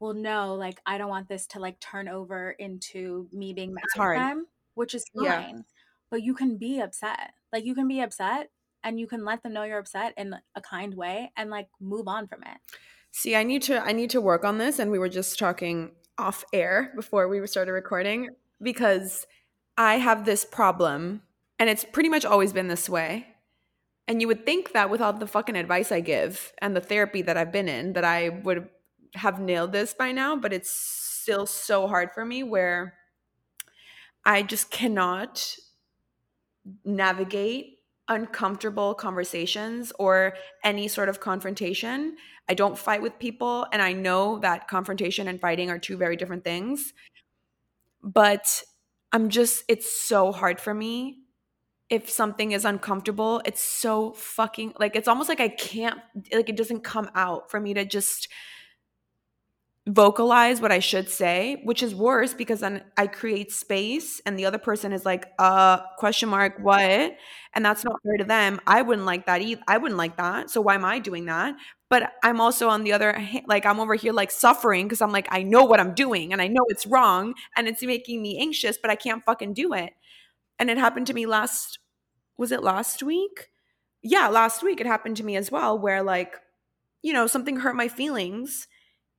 [0.00, 3.82] well, no, like I don't want this to like turn over into me being mad
[3.82, 5.44] It's at them, which is Yeah.
[5.44, 5.64] fine.
[6.10, 7.34] But you can be upset.
[7.52, 8.50] Like you can be upset
[8.84, 12.08] and you can let them know you're upset in a kind way and like move
[12.08, 12.58] on from it.
[13.12, 15.92] See, I need to I need to work on this and we were just talking
[16.18, 18.30] off air before we started recording
[18.62, 19.26] because
[19.76, 21.22] I have this problem
[21.58, 23.35] and it's pretty much always been this way.
[24.08, 27.22] And you would think that with all the fucking advice I give and the therapy
[27.22, 28.68] that I've been in that I would
[29.14, 32.94] have nailed this by now, but it's still so hard for me where
[34.24, 35.56] I just cannot
[36.84, 37.78] navigate
[38.08, 42.16] uncomfortable conversations or any sort of confrontation.
[42.48, 46.16] I don't fight with people, and I know that confrontation and fighting are two very
[46.16, 46.92] different things.
[48.02, 48.62] But
[49.12, 51.25] I'm just, it's so hard for me.
[51.88, 56.00] If something is uncomfortable, it's so fucking like it's almost like I can't,
[56.32, 58.28] like it doesn't come out for me to just
[59.88, 64.44] vocalize what I should say, which is worse because then I create space and the
[64.44, 67.14] other person is like, uh, question mark, what?
[67.54, 68.60] And that's not fair to them.
[68.66, 69.62] I wouldn't like that either.
[69.68, 70.50] I wouldn't like that.
[70.50, 71.54] So why am I doing that?
[71.88, 75.12] But I'm also on the other hand, like I'm over here like suffering because I'm
[75.12, 78.40] like, I know what I'm doing and I know it's wrong and it's making me
[78.40, 79.92] anxious, but I can't fucking do it.
[80.58, 81.78] And it happened to me last,
[82.38, 83.48] was it last week?
[84.02, 86.36] Yeah, last week it happened to me as well, where like,
[87.02, 88.68] you know, something hurt my feelings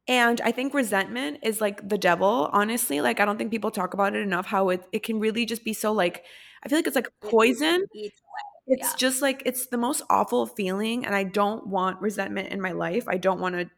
[0.07, 3.01] and I think resentment is like the devil, honestly.
[3.01, 5.65] Like I don't think people talk about it enough how it it can really just
[5.65, 6.23] be so like
[6.63, 7.85] I feel like it's like poison.
[7.93, 8.93] It's yeah.
[8.97, 13.07] just like it's the most awful feeling and I don't want resentment in my life.
[13.07, 13.69] I don't want to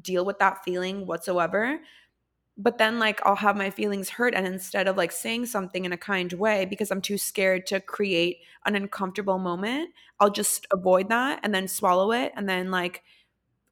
[0.00, 1.78] deal with that feeling whatsoever.
[2.56, 5.92] But then like I'll have my feelings hurt and instead of like saying something in
[5.92, 9.90] a kind way because I'm too scared to create an uncomfortable moment,
[10.20, 13.02] I'll just avoid that and then swallow it and then like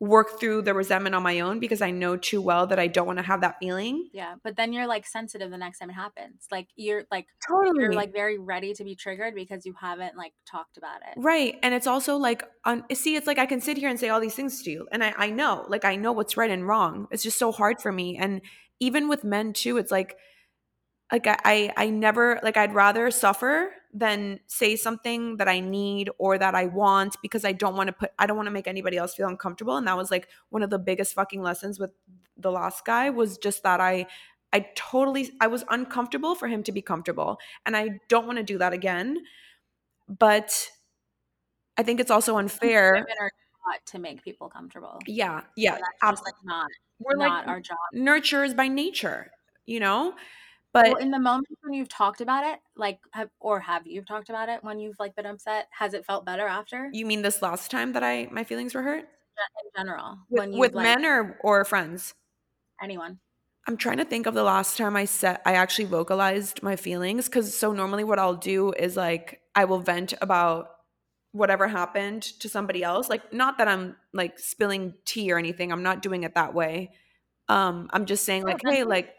[0.02, 3.06] work through the resentment on my own because I know too well that I don't
[3.06, 4.08] want to have that feeling.
[4.12, 6.48] Yeah, but then you're like sensitive the next time it happens.
[6.50, 7.84] Like you're like Totally.
[7.84, 11.14] you're like very ready to be triggered because you haven't like talked about it.
[11.16, 11.56] Right.
[11.62, 14.18] And it's also like, on, see, it's like I can sit here and say all
[14.18, 14.88] these things to you.
[14.90, 17.06] And I, I know, like, I know what's right and wrong.
[17.12, 18.16] It's just so hard for me.
[18.16, 18.40] And
[18.82, 20.16] even with men too, it's like,
[21.12, 26.36] like I, I, never, like, I'd rather suffer than say something that I need or
[26.38, 28.96] that I want because I don't want to put, I don't want to make anybody
[28.96, 29.76] else feel uncomfortable.
[29.76, 31.90] And that was like one of the biggest fucking lessons with
[32.36, 34.06] the last guy was just that I,
[34.52, 37.38] I totally, I was uncomfortable for him to be comfortable.
[37.66, 39.18] And I don't want to do that again.
[40.08, 40.68] But
[41.76, 42.92] I think it's also unfair.
[42.94, 43.30] Women are
[43.86, 44.98] to make people comfortable.
[45.06, 45.72] Yeah, yeah.
[45.72, 47.76] That's ab- just like not We're not like our job.
[47.94, 49.30] nurturers by nature,
[49.66, 50.14] you know?
[50.72, 54.02] But Well, in the moment when you've talked about it, like have or have you
[54.02, 55.68] talked about it when you've like been upset?
[55.70, 56.90] Has it felt better after?
[56.92, 59.04] you mean this last time that I my feelings were hurt?
[59.64, 62.14] in general, With, with like men or or friends?
[62.82, 63.20] anyone.
[63.66, 67.28] I'm trying to think of the last time I said I actually vocalized my feelings
[67.28, 70.70] cuz so normally what I'll do is like I will vent about
[71.32, 73.08] whatever happened to somebody else.
[73.08, 75.72] Like not that I'm like spilling tea or anything.
[75.72, 76.92] I'm not doing it that way.
[77.48, 79.14] Um I'm just saying like No, hey like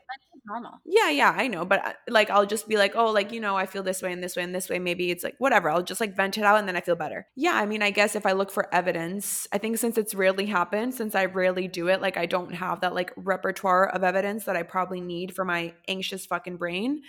[0.45, 0.79] normal.
[0.85, 3.55] Yeah, yeah, I know, but uh, like I'll just be like, "Oh, like, you know,
[3.55, 5.69] I feel this way and this way and this way." Maybe it's like whatever.
[5.69, 7.27] I'll just like vent it out and then I feel better.
[7.35, 10.45] Yeah, I mean, I guess if I look for evidence, I think since it's rarely
[10.45, 14.45] happened, since I rarely do it, like I don't have that like repertoire of evidence
[14.45, 17.01] that I probably need for my anxious fucking brain.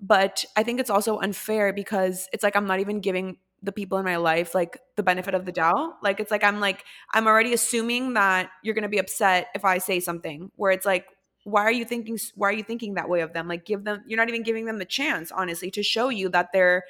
[0.00, 3.98] But I think it's also unfair because it's like I'm not even giving the people
[3.98, 5.94] in my life like the benefit of the doubt.
[6.02, 9.64] Like it's like I'm like I'm already assuming that you're going to be upset if
[9.64, 11.06] I say something where it's like
[11.44, 14.02] why are you thinking why are you thinking that way of them like give them
[14.06, 16.82] you're not even giving them the chance honestly to show you that they're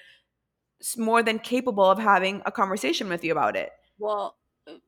[0.97, 4.37] more than capable of having a conversation with you about it Well,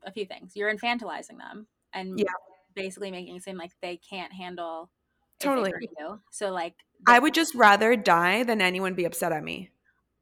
[0.05, 0.53] a- few things.
[0.55, 2.26] You're infantilizing them and Yeah.
[2.74, 4.91] basically making it seem like they can't handle
[5.39, 5.72] Totally.
[5.99, 6.20] you.
[6.31, 6.74] So like
[7.07, 9.70] i would just rather die than anyone be upset at me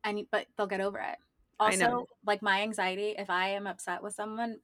[0.04, 1.18] and but they'll get over it.
[1.60, 4.58] Also, like my anxiety, if I am upset with someone,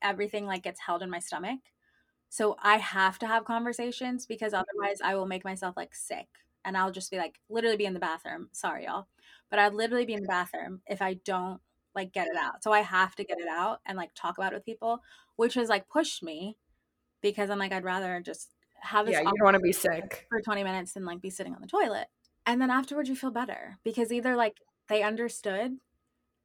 [0.00, 1.60] everything like gets held in my stomach.
[2.28, 4.62] So I have to have conversations because mm-hmm.
[4.62, 6.28] otherwise I will make myself like sick
[6.64, 8.48] and I'll just be like literally be in the bathroom.
[8.52, 9.06] Sorry y'all.
[9.50, 11.60] But I'd literally be in the bathroom if I don't
[11.94, 12.62] like get it out.
[12.62, 15.02] So I have to get it out and like talk about it with people,
[15.36, 16.56] which has like pushed me
[17.20, 20.26] because I'm like I'd rather just have this yeah you don't want to be sick
[20.28, 22.08] for 20 minutes and like be sitting on the toilet.
[22.46, 24.56] And then afterwards you feel better because either like
[24.88, 25.76] they understood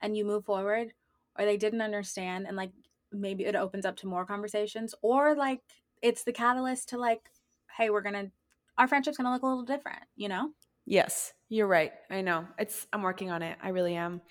[0.02, 0.94] and you move forward
[1.38, 2.72] or they didn't understand and like
[3.12, 5.62] maybe it opens up to more conversations or like
[6.02, 7.30] it's the catalyst to like
[7.78, 8.30] hey we're gonna
[8.78, 10.50] our friendship's gonna look a little different you know
[10.90, 11.92] Yes, you're right.
[12.10, 12.48] I know.
[12.58, 13.58] It's I'm working on it.
[13.62, 14.22] I really am.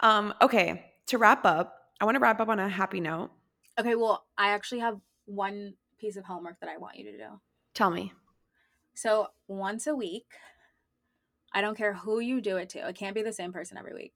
[0.00, 3.30] Um, okay, to wrap up, I want to wrap up on a happy note.
[3.78, 7.26] okay well i actually have one piece of homework that i want you to do
[7.74, 8.14] Tell me.
[8.94, 10.28] so once a week
[11.52, 13.92] i don't care who you do it to it can't be the same person every
[13.94, 14.14] week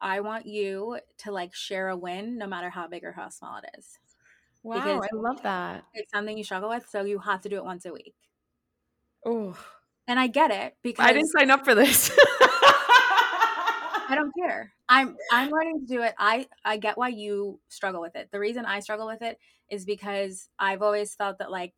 [0.00, 3.58] i want you to like share a win no matter how big or how small
[3.58, 3.98] it is
[4.62, 5.84] Wow, Because- I love that.
[5.94, 8.14] it's something you struggle with so you have to do it once a week
[9.24, 9.56] Oh,
[10.08, 12.10] and i get it because I didn't sign up for this.
[14.08, 14.72] I don't care.
[14.88, 16.14] I'm I'm learning to do it.
[16.16, 18.28] I I get why you struggle with it.
[18.30, 19.36] The reason I struggle with it
[19.68, 21.74] is because I've always felt that like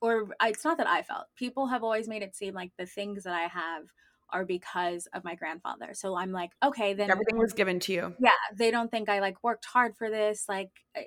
[0.00, 1.26] or it's not that I felt.
[1.36, 3.84] People have always made it seem like the things that I have
[4.30, 5.90] are because of my grandfather.
[5.94, 8.14] So I'm like, okay, then Everything was given to you.
[8.20, 10.44] yeah, they don't think I like worked hard for this.
[10.48, 11.04] Like eh,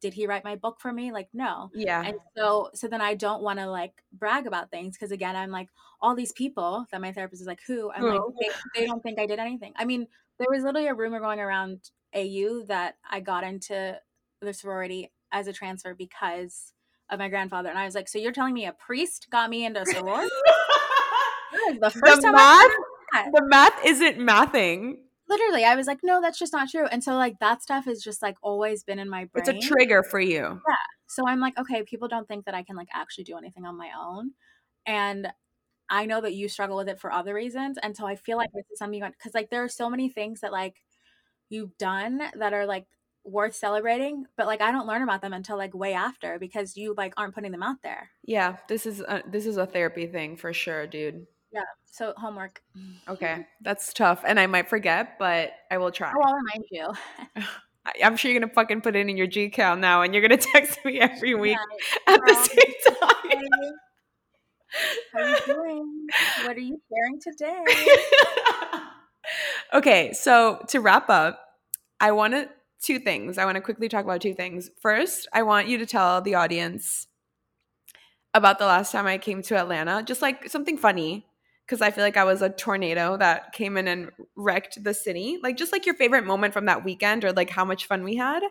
[0.00, 1.12] did he write my book for me?
[1.12, 1.70] Like no.
[1.74, 2.02] Yeah.
[2.04, 5.50] And so so then I don't want to like brag about things because again I'm
[5.50, 5.68] like
[6.00, 9.18] all these people that my therapist is like who I'm like they, they don't think
[9.18, 9.72] I did anything.
[9.76, 10.06] I mean
[10.38, 13.98] there was literally a rumor going around AU that I got into
[14.40, 16.72] the sorority as a transfer because
[17.10, 19.64] of my grandfather and I was like so you're telling me a priest got me
[19.64, 20.30] into a sorority?
[21.80, 22.70] The first the time math,
[23.12, 23.30] that.
[23.32, 24.96] the math isn't mathing.
[25.28, 26.86] literally I was like no that's just not true.
[26.86, 29.44] And so like that stuff has just like always been in my brain.
[29.46, 30.60] It's a trigger for you.
[30.68, 30.74] Yeah.
[31.06, 33.76] So I'm like, okay, people don't think that I can like actually do anything on
[33.76, 34.32] my own.
[34.86, 35.28] And
[35.90, 37.78] I know that you struggle with it for other reasons.
[37.82, 40.40] And so I feel like this is something because like there are so many things
[40.40, 40.76] that like
[41.50, 42.86] you've done that are like
[43.24, 46.94] worth celebrating, but like I don't learn about them until like way after because you
[46.96, 48.10] like aren't putting them out there.
[48.24, 51.26] Yeah, this is a, this is a therapy thing for sure, dude.
[51.54, 51.62] Yeah.
[51.86, 52.60] So homework.
[53.08, 56.10] Okay, that's tough, and I might forget, but I will try.
[56.10, 56.92] I'll remind you.
[58.02, 60.36] I'm sure you're gonna fucking put it in your G cal now, and you're gonna
[60.54, 61.56] text me every week
[62.08, 63.38] Yeah, at the same time.
[65.12, 66.06] How are you doing?
[66.44, 67.62] What are you sharing today?
[69.72, 71.40] okay, so to wrap up,
[72.00, 72.48] I want to
[72.82, 73.38] two things.
[73.38, 74.70] I want to quickly talk about two things.
[74.80, 77.06] First, I want you to tell the audience
[78.34, 81.24] about the last time I came to Atlanta, just like something funny
[81.66, 85.38] because I feel like I was a tornado that came in and wrecked the city.
[85.42, 88.16] Like just like your favorite moment from that weekend or like how much fun we
[88.16, 88.42] had.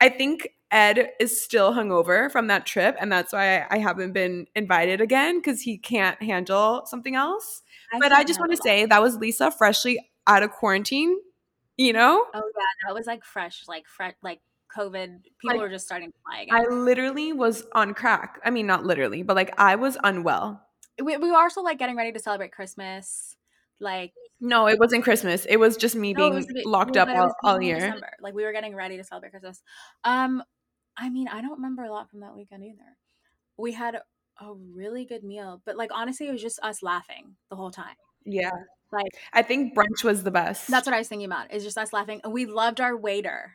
[0.00, 4.46] I think Ed is still hungover from that trip and that's why I haven't been
[4.54, 7.62] invited again cuz he can't handle something else.
[7.98, 11.18] But I just want to say that was Lisa freshly out of quarantine,
[11.76, 12.24] you know?
[12.34, 14.40] Oh yeah, that was like fresh, like fresh, like
[14.76, 15.22] COVID.
[15.40, 16.54] People Like, were just starting to fly again.
[16.54, 18.38] I literally was on crack.
[18.44, 20.62] I mean, not literally, but like I was unwell.
[21.02, 23.36] We, we were also like getting ready to celebrate Christmas.
[23.80, 25.46] Like No, it wasn't Christmas.
[25.46, 27.76] It was just me no, being was be- locked well, up all, all year.
[27.76, 28.10] December.
[28.20, 29.62] Like we were getting ready to celebrate Christmas.
[30.04, 30.42] Um,
[30.98, 32.96] I mean, I don't remember a lot from that weekend either.
[33.56, 33.96] We had
[34.40, 37.94] a really good meal, but like honestly, it was just us laughing the whole time.
[38.26, 38.50] Yeah.
[38.92, 40.68] Like I think brunch was the best.
[40.68, 41.46] that's what I was thinking about.
[41.50, 43.52] It's just us laughing, and we loved our waiter.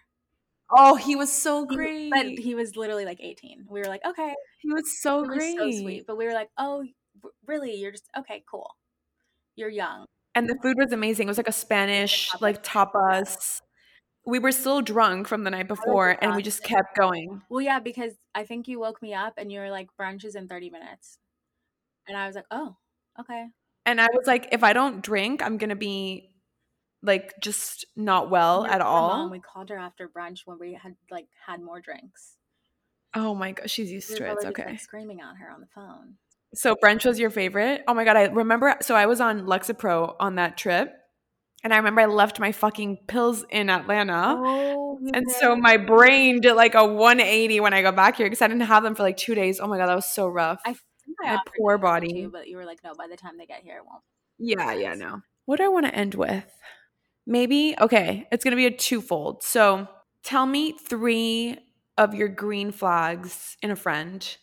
[0.72, 2.10] Oh, he was so He- great.
[2.12, 3.66] but he was literally like 18.
[3.70, 5.58] We were like, okay, he was so was great.
[5.58, 6.08] so sweet.
[6.08, 6.84] But we were like, oh,
[7.46, 7.76] really?
[7.76, 8.76] You're just okay, cool.
[9.56, 10.06] You're young.
[10.36, 11.28] And the food was amazing.
[11.28, 13.62] It was like a Spanish, like tapas.
[14.26, 17.42] We were still drunk from the night before, and we just kept going.
[17.50, 20.36] Well, yeah, because I think you woke me up and you were like, brunch is
[20.36, 21.20] in 30 minutes.
[22.08, 22.76] And I was like, oh,
[23.20, 23.48] okay.
[23.86, 26.32] And I was like, if I don't drink, I'm gonna be
[27.04, 29.10] like just not well at all.
[29.10, 32.36] Mom, we called her after brunch when we had like had more drinks.
[33.14, 34.34] oh my gosh, she's used We to it.
[34.34, 34.66] It's okay.
[34.66, 36.16] like, screaming at her on the phone.
[36.54, 37.84] So brunch was your favorite?
[37.88, 40.94] Oh my god, I remember so I was on Lexapro on that trip.
[41.64, 44.36] And I remember I left my fucking pills in Atlanta.
[44.38, 48.44] Oh, And so my brain did like a 180 when I got back here because
[48.44, 49.60] I didn't have them for like two days.
[49.60, 50.62] Oh my god, that was so rough.
[50.64, 50.76] I
[51.22, 52.24] my poor body.
[52.24, 52.94] too, but you were like, no.
[52.94, 54.04] By the time they get here, it won't.
[54.38, 55.22] yeah, yeah, no.
[55.46, 56.46] What do I want to end with?
[57.26, 59.42] Maybe okay, it's gonna be a twofold.
[59.42, 59.88] So
[60.24, 61.58] tell me three
[61.98, 64.38] of your green flags in a friend.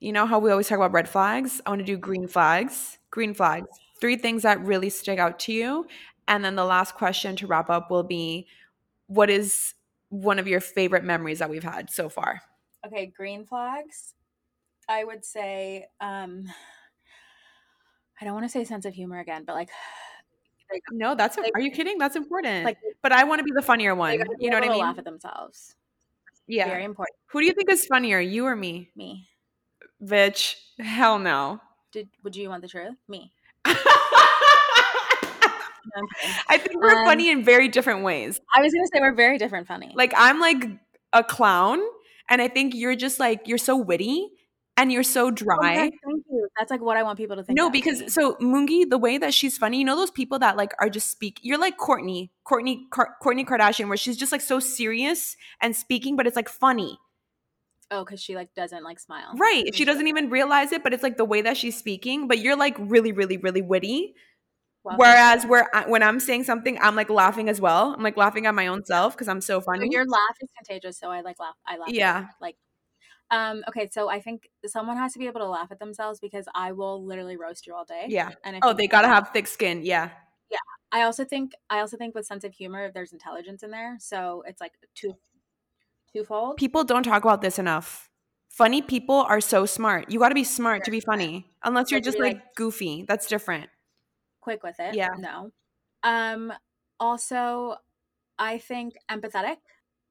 [0.00, 1.60] You know how we always talk about red flags?
[1.64, 2.98] I want to do green flags.
[3.10, 3.68] Green flags.
[4.00, 5.86] Three things that really stick out to you.
[6.28, 8.46] And then the last question to wrap up will be
[9.06, 9.74] what is
[10.08, 12.42] one of your favorite memories that we've had so far?
[12.86, 14.14] Okay, green flags.
[14.88, 16.44] I would say, um,
[18.20, 19.70] I don't want to say sense of humor again, but like,
[20.72, 21.98] like, No, that's Like- are you kidding?
[21.98, 22.64] That's important.
[22.64, 24.12] like but I want to be the funnier one.
[24.38, 24.80] You know what I mean?
[24.80, 25.76] Laugh at themselves.
[26.46, 26.66] yeah.
[26.68, 27.16] Very important.
[27.26, 28.90] Who do you think is funnier, you or me?
[28.96, 29.28] Me.
[30.04, 31.60] Bitch, hell no.
[31.92, 32.94] Did would you want the truth?
[33.08, 33.32] Me.
[36.48, 38.40] I think we're Um, funny in very different ways.
[38.54, 39.92] I was gonna say we're very different funny.
[39.94, 40.64] Like I'm like
[41.12, 41.78] a clown,
[42.28, 44.28] and I think you're just like you're so witty
[44.76, 45.74] and you're so Oh, dry.
[45.76, 46.48] thank you.
[46.58, 47.56] That's like what I want people to think.
[47.56, 48.08] No, because me.
[48.08, 51.10] so Mungi, the way that she's funny, you know those people that like are just
[51.12, 51.38] speak.
[51.42, 56.26] You're like Courtney, Courtney, Kourtney Kardashian, where she's just like so serious and speaking, but
[56.26, 56.98] it's like funny,
[57.90, 59.32] oh, because she like doesn't like smile.
[59.36, 59.74] right?
[59.74, 62.28] She doesn't even realize it, but it's like the way that she's speaking.
[62.28, 64.14] But you're like really, really, really witty.
[64.82, 67.94] Whereas where I, when I'm saying something, I'm like laughing as well.
[67.96, 69.88] I'm like laughing at my own self because I'm so So funny.
[69.90, 71.54] your laugh is contagious, so I like laugh.
[71.66, 71.88] I laugh.
[71.88, 72.26] Yeah.
[72.38, 72.56] Like,
[73.30, 73.64] um.
[73.68, 76.72] Okay, so I think someone has to be able to laugh at themselves because I
[76.72, 78.06] will literally roast you all day.
[78.08, 78.32] Yeah.
[78.44, 79.80] And if Oh, they gotta have thick skin.
[79.84, 80.10] Yeah.
[80.50, 80.58] Yeah.
[80.92, 84.44] I also think I also think with sense of humor, there's intelligence in there, so
[84.46, 85.14] it's like two
[86.14, 86.56] twofold.
[86.56, 88.08] People don't talk about this enough.
[88.48, 90.10] Funny people are so smart.
[90.10, 91.46] You got to be smart to be funny.
[91.64, 93.04] Unless you're just like like- goofy.
[93.08, 93.68] That's different.
[94.40, 94.94] Quick with it.
[94.94, 95.08] Yeah.
[95.18, 95.50] No.
[96.02, 96.52] Um.
[97.00, 97.76] Also,
[98.38, 99.56] I think empathetic.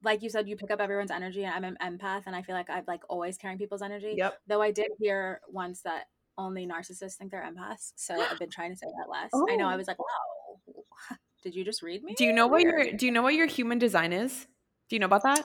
[0.02, 2.54] Like you said, you pick up everyone's energy, and I'm an empath, and I feel
[2.54, 4.14] like I've like always carrying people's energy.
[4.18, 4.38] Yep.
[4.46, 6.04] Though I did hear once that
[6.36, 9.30] only narcissists think they're empaths, so I've been trying to say that less.
[9.50, 9.66] I know.
[9.68, 9.76] I Oh.
[9.78, 11.16] was like, wow.
[11.42, 12.14] Did you just read me?
[12.16, 14.46] Do you know what your Do you know what your human design is?
[14.94, 15.44] Do you know about that?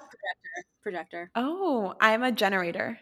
[0.84, 1.32] projector?
[1.34, 3.00] Oh, I'm a generator.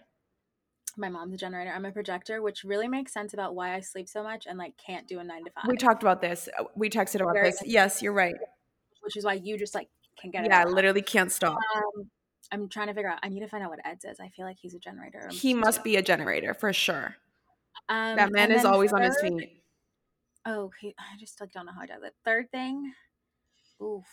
[0.96, 1.74] My mom's a generator.
[1.76, 4.78] I'm a projector, which really makes sense about why I sleep so much and like
[4.78, 5.66] can't do a nine to five.
[5.68, 6.48] We talked about this.
[6.58, 7.62] Uh, We texted about Very this.
[7.66, 8.34] Yes, you're right.
[9.02, 10.48] which is why you just like can get it.
[10.52, 11.58] Yeah, I literally can't stop.
[11.76, 12.10] Um,
[12.54, 13.20] I'm trying to figure out.
[13.24, 14.22] I need to find out what Ed says.
[14.22, 15.24] I feel like he's a generator.
[15.26, 17.18] or He must be a generator for sure.
[17.90, 19.62] Um, That man is always on his feet.
[20.46, 22.16] Oh, he, I just like don't know how he does it.
[22.24, 22.94] Third thing,
[23.84, 24.06] oof.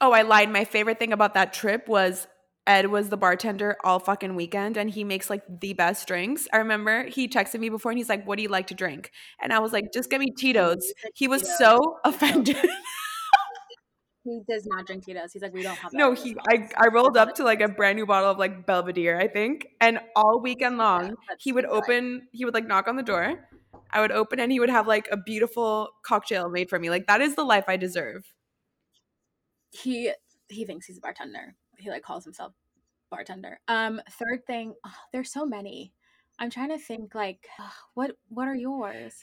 [0.00, 0.50] Oh, I lied.
[0.50, 2.26] My favorite thing about that trip was
[2.66, 6.46] Ed was the bartender all fucking weekend and he makes like the best drinks.
[6.52, 9.10] I remember he texted me before and he's like, What do you like to drink?
[9.40, 10.92] And I was like, Just get me Tito's.
[11.14, 11.58] He was Tito's.
[11.58, 12.56] so offended.
[14.24, 15.32] He does not drink Tito's.
[15.32, 15.90] He's like, we don't have.
[15.92, 16.36] that no, he.
[16.50, 19.68] I, I rolled up to like a brand new bottle of like Belvedere, I think.
[19.80, 23.48] And all weekend long, he would open, he would like knock on the door.
[23.90, 26.90] I would open and he would have like a beautiful cocktail made for me.
[26.90, 28.30] Like that is the life I deserve.
[29.70, 30.12] He
[30.48, 31.54] he thinks he's a bartender.
[31.76, 32.52] He like calls himself
[33.10, 33.60] bartender.
[33.68, 35.92] Um, third thing, oh, there's so many.
[36.38, 37.48] I'm trying to think like
[37.94, 39.14] what what are yours?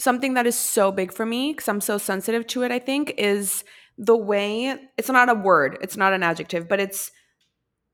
[0.00, 3.14] something that is so big for me because I'm so sensitive to it, I think,
[3.18, 3.64] is
[3.96, 7.10] the way it's not a word, it's not an adjective, but it's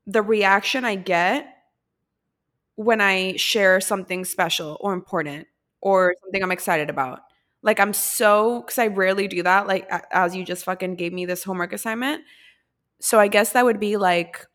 [0.05, 1.47] the reaction I get
[2.75, 5.47] when I share something special or important
[5.81, 7.21] or something I'm excited about.
[7.65, 11.25] Like, I'm so, because I rarely do that, like, as you just fucking gave me
[11.25, 12.23] this homework assignment.
[13.01, 14.45] So I guess that would be like,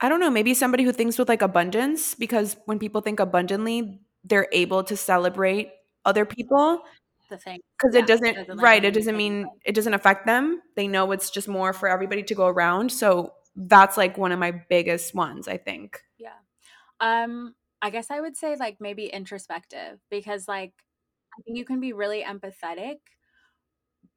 [0.00, 4.00] I don't know, maybe somebody who thinks with like abundance, because when people think abundantly,
[4.24, 5.70] they're able to celebrate
[6.04, 6.82] other people
[7.30, 7.60] The thing.
[7.78, 10.88] because Yeah, it doesn't doesn't, like, right it doesn't mean it doesn't affect them they
[10.88, 14.50] know it's just more for everybody to go around so that's like one of my
[14.70, 16.36] biggest ones i think Yeah.
[17.00, 20.72] Um, I guess I would say like maybe introspective because like
[21.38, 22.98] I think you can be really empathetic,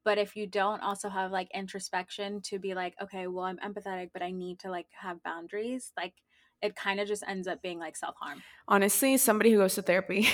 [0.04, 4.10] but if you don't also have like introspection to be like, okay, well, I'm empathetic,
[4.12, 6.14] but I need to like have boundaries, like
[6.62, 8.44] it kind of just ends up being like self harm.
[8.68, 10.26] honestly somebody who goes to therapy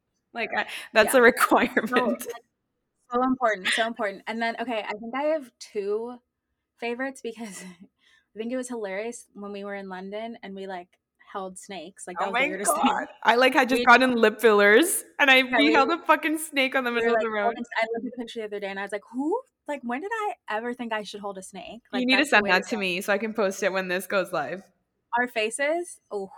[0.32, 1.14] like I, that's Yeah.
[1.14, 2.26] a requirement
[3.12, 4.22] So important, so important.
[4.26, 6.18] And then okay, I think I have two
[6.78, 7.62] favorites because
[8.36, 10.98] I think it was hilarious when we were in London and we like
[11.32, 12.06] held snakes.
[12.06, 13.06] Like that oh was the my weirdest god thing.
[13.24, 16.38] i like had just We- gotten lip fillers and i Yeah, we held a fucking
[16.38, 18.60] snake on the middle of the oh, road I looked at the picture the other
[18.60, 19.40] day and I was like, who?
[19.68, 21.82] Like, when did I ever think I should hold a snake?
[21.92, 24.06] Like, you need to send that to me so i can post it when this
[24.06, 24.62] goes live
[25.18, 25.98] Our faces.
[26.10, 26.30] Oh.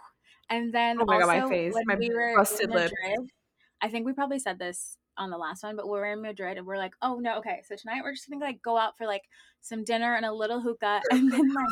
[0.51, 2.93] And then Oh my God, also my face, my we were busted in lip.
[3.83, 6.57] I think we probably said this on the last one, but we were in Madrid
[6.57, 9.07] and we're like, oh no, okay, so tonight we're just gonna like go out for
[9.07, 9.23] like
[9.61, 11.67] some dinner and a little hookah and then like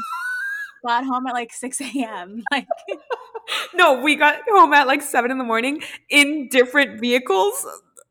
[0.86, 2.42] got home at like 6 a.m.
[2.50, 2.66] Like
[3.74, 7.64] no we got home at like seven in the morning in different vehicles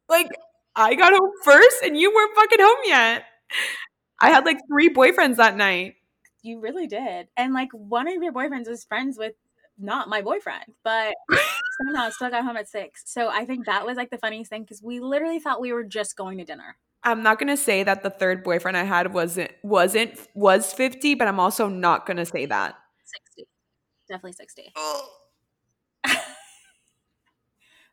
[0.07, 0.29] like
[0.77, 3.25] i got home first and you weren't fucking home yet
[4.21, 5.95] i had like three boyfriends that night
[6.45, 7.27] you really did.
[7.35, 9.33] And like one of your boyfriends was friends with
[9.77, 11.13] not my boyfriend, but
[11.85, 13.03] somehow still got home at six.
[13.05, 15.83] So I think that was like the funniest thing because we literally thought we were
[15.83, 16.77] just going to dinner.
[17.05, 21.27] I'm not gonna say that the third boyfriend i had wasn't wasn't was 50 but
[21.27, 22.75] i'm also not gonna say that
[23.05, 23.47] 60.
[24.07, 24.73] Definitely 60.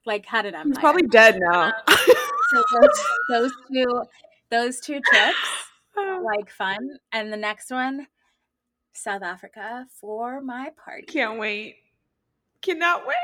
[0.06, 0.68] like had an empire.
[0.68, 1.72] he's probably dead now um,
[2.50, 4.02] so those, those two
[4.50, 5.36] those two trips
[6.22, 6.78] like fun.
[7.12, 8.06] And the next one,
[8.92, 11.06] South Africa for my party.
[11.06, 11.76] can't wait
[12.60, 13.16] cannot wait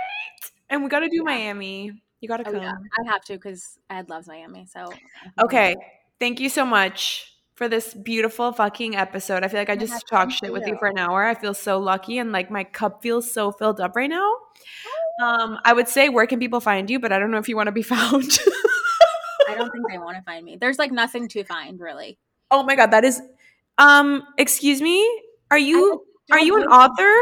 [0.69, 4.09] and we gotta do miami you gotta Oh come yeah, I have to because Ed
[4.09, 4.67] loves Miami.
[4.67, 4.93] So
[5.41, 5.77] okay
[6.19, 9.43] thank you so much for this beautiful fucking episode.
[9.43, 11.25] I feel like I just talked shit with you for an hour.
[11.25, 14.33] I feel so lucky and like my cup feels so filled up right now.
[15.21, 17.57] Um, I would say where can people find you, but I don't know if you
[17.57, 18.39] want to be found.
[19.49, 20.57] I don't think they want to find me.
[20.57, 22.17] There's like nothing to find really.
[22.51, 23.21] Oh my god, that is
[23.79, 25.05] um excuse me?
[25.51, 27.13] Are you are you an author?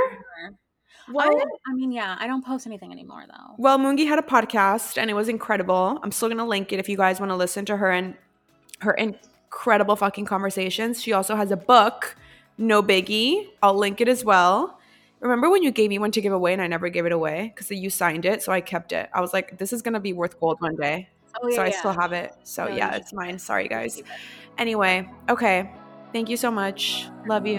[1.10, 1.32] What?
[1.32, 3.54] Oh, I mean, yeah, I don't post anything anymore though.
[3.58, 5.98] Well, Mungi had a podcast and it was incredible.
[6.02, 8.14] I'm still gonna link it if you guys want to listen to her and
[8.80, 11.02] her incredible fucking conversations.
[11.02, 12.16] She also has a book,
[12.58, 13.48] No Biggie.
[13.62, 14.78] I'll link it as well.
[15.20, 17.52] Remember when you gave me one to give away and I never gave it away
[17.54, 19.08] because you signed it, so I kept it.
[19.14, 21.08] I was like, this is gonna be worth gold one day.
[21.42, 21.78] Oh, yeah, so I yeah.
[21.78, 22.34] still have it.
[22.42, 23.38] So yeah, it's mine.
[23.38, 24.02] Sorry guys.
[24.58, 25.70] Anyway, okay.
[26.12, 27.08] Thank you so much.
[27.26, 27.58] Love you.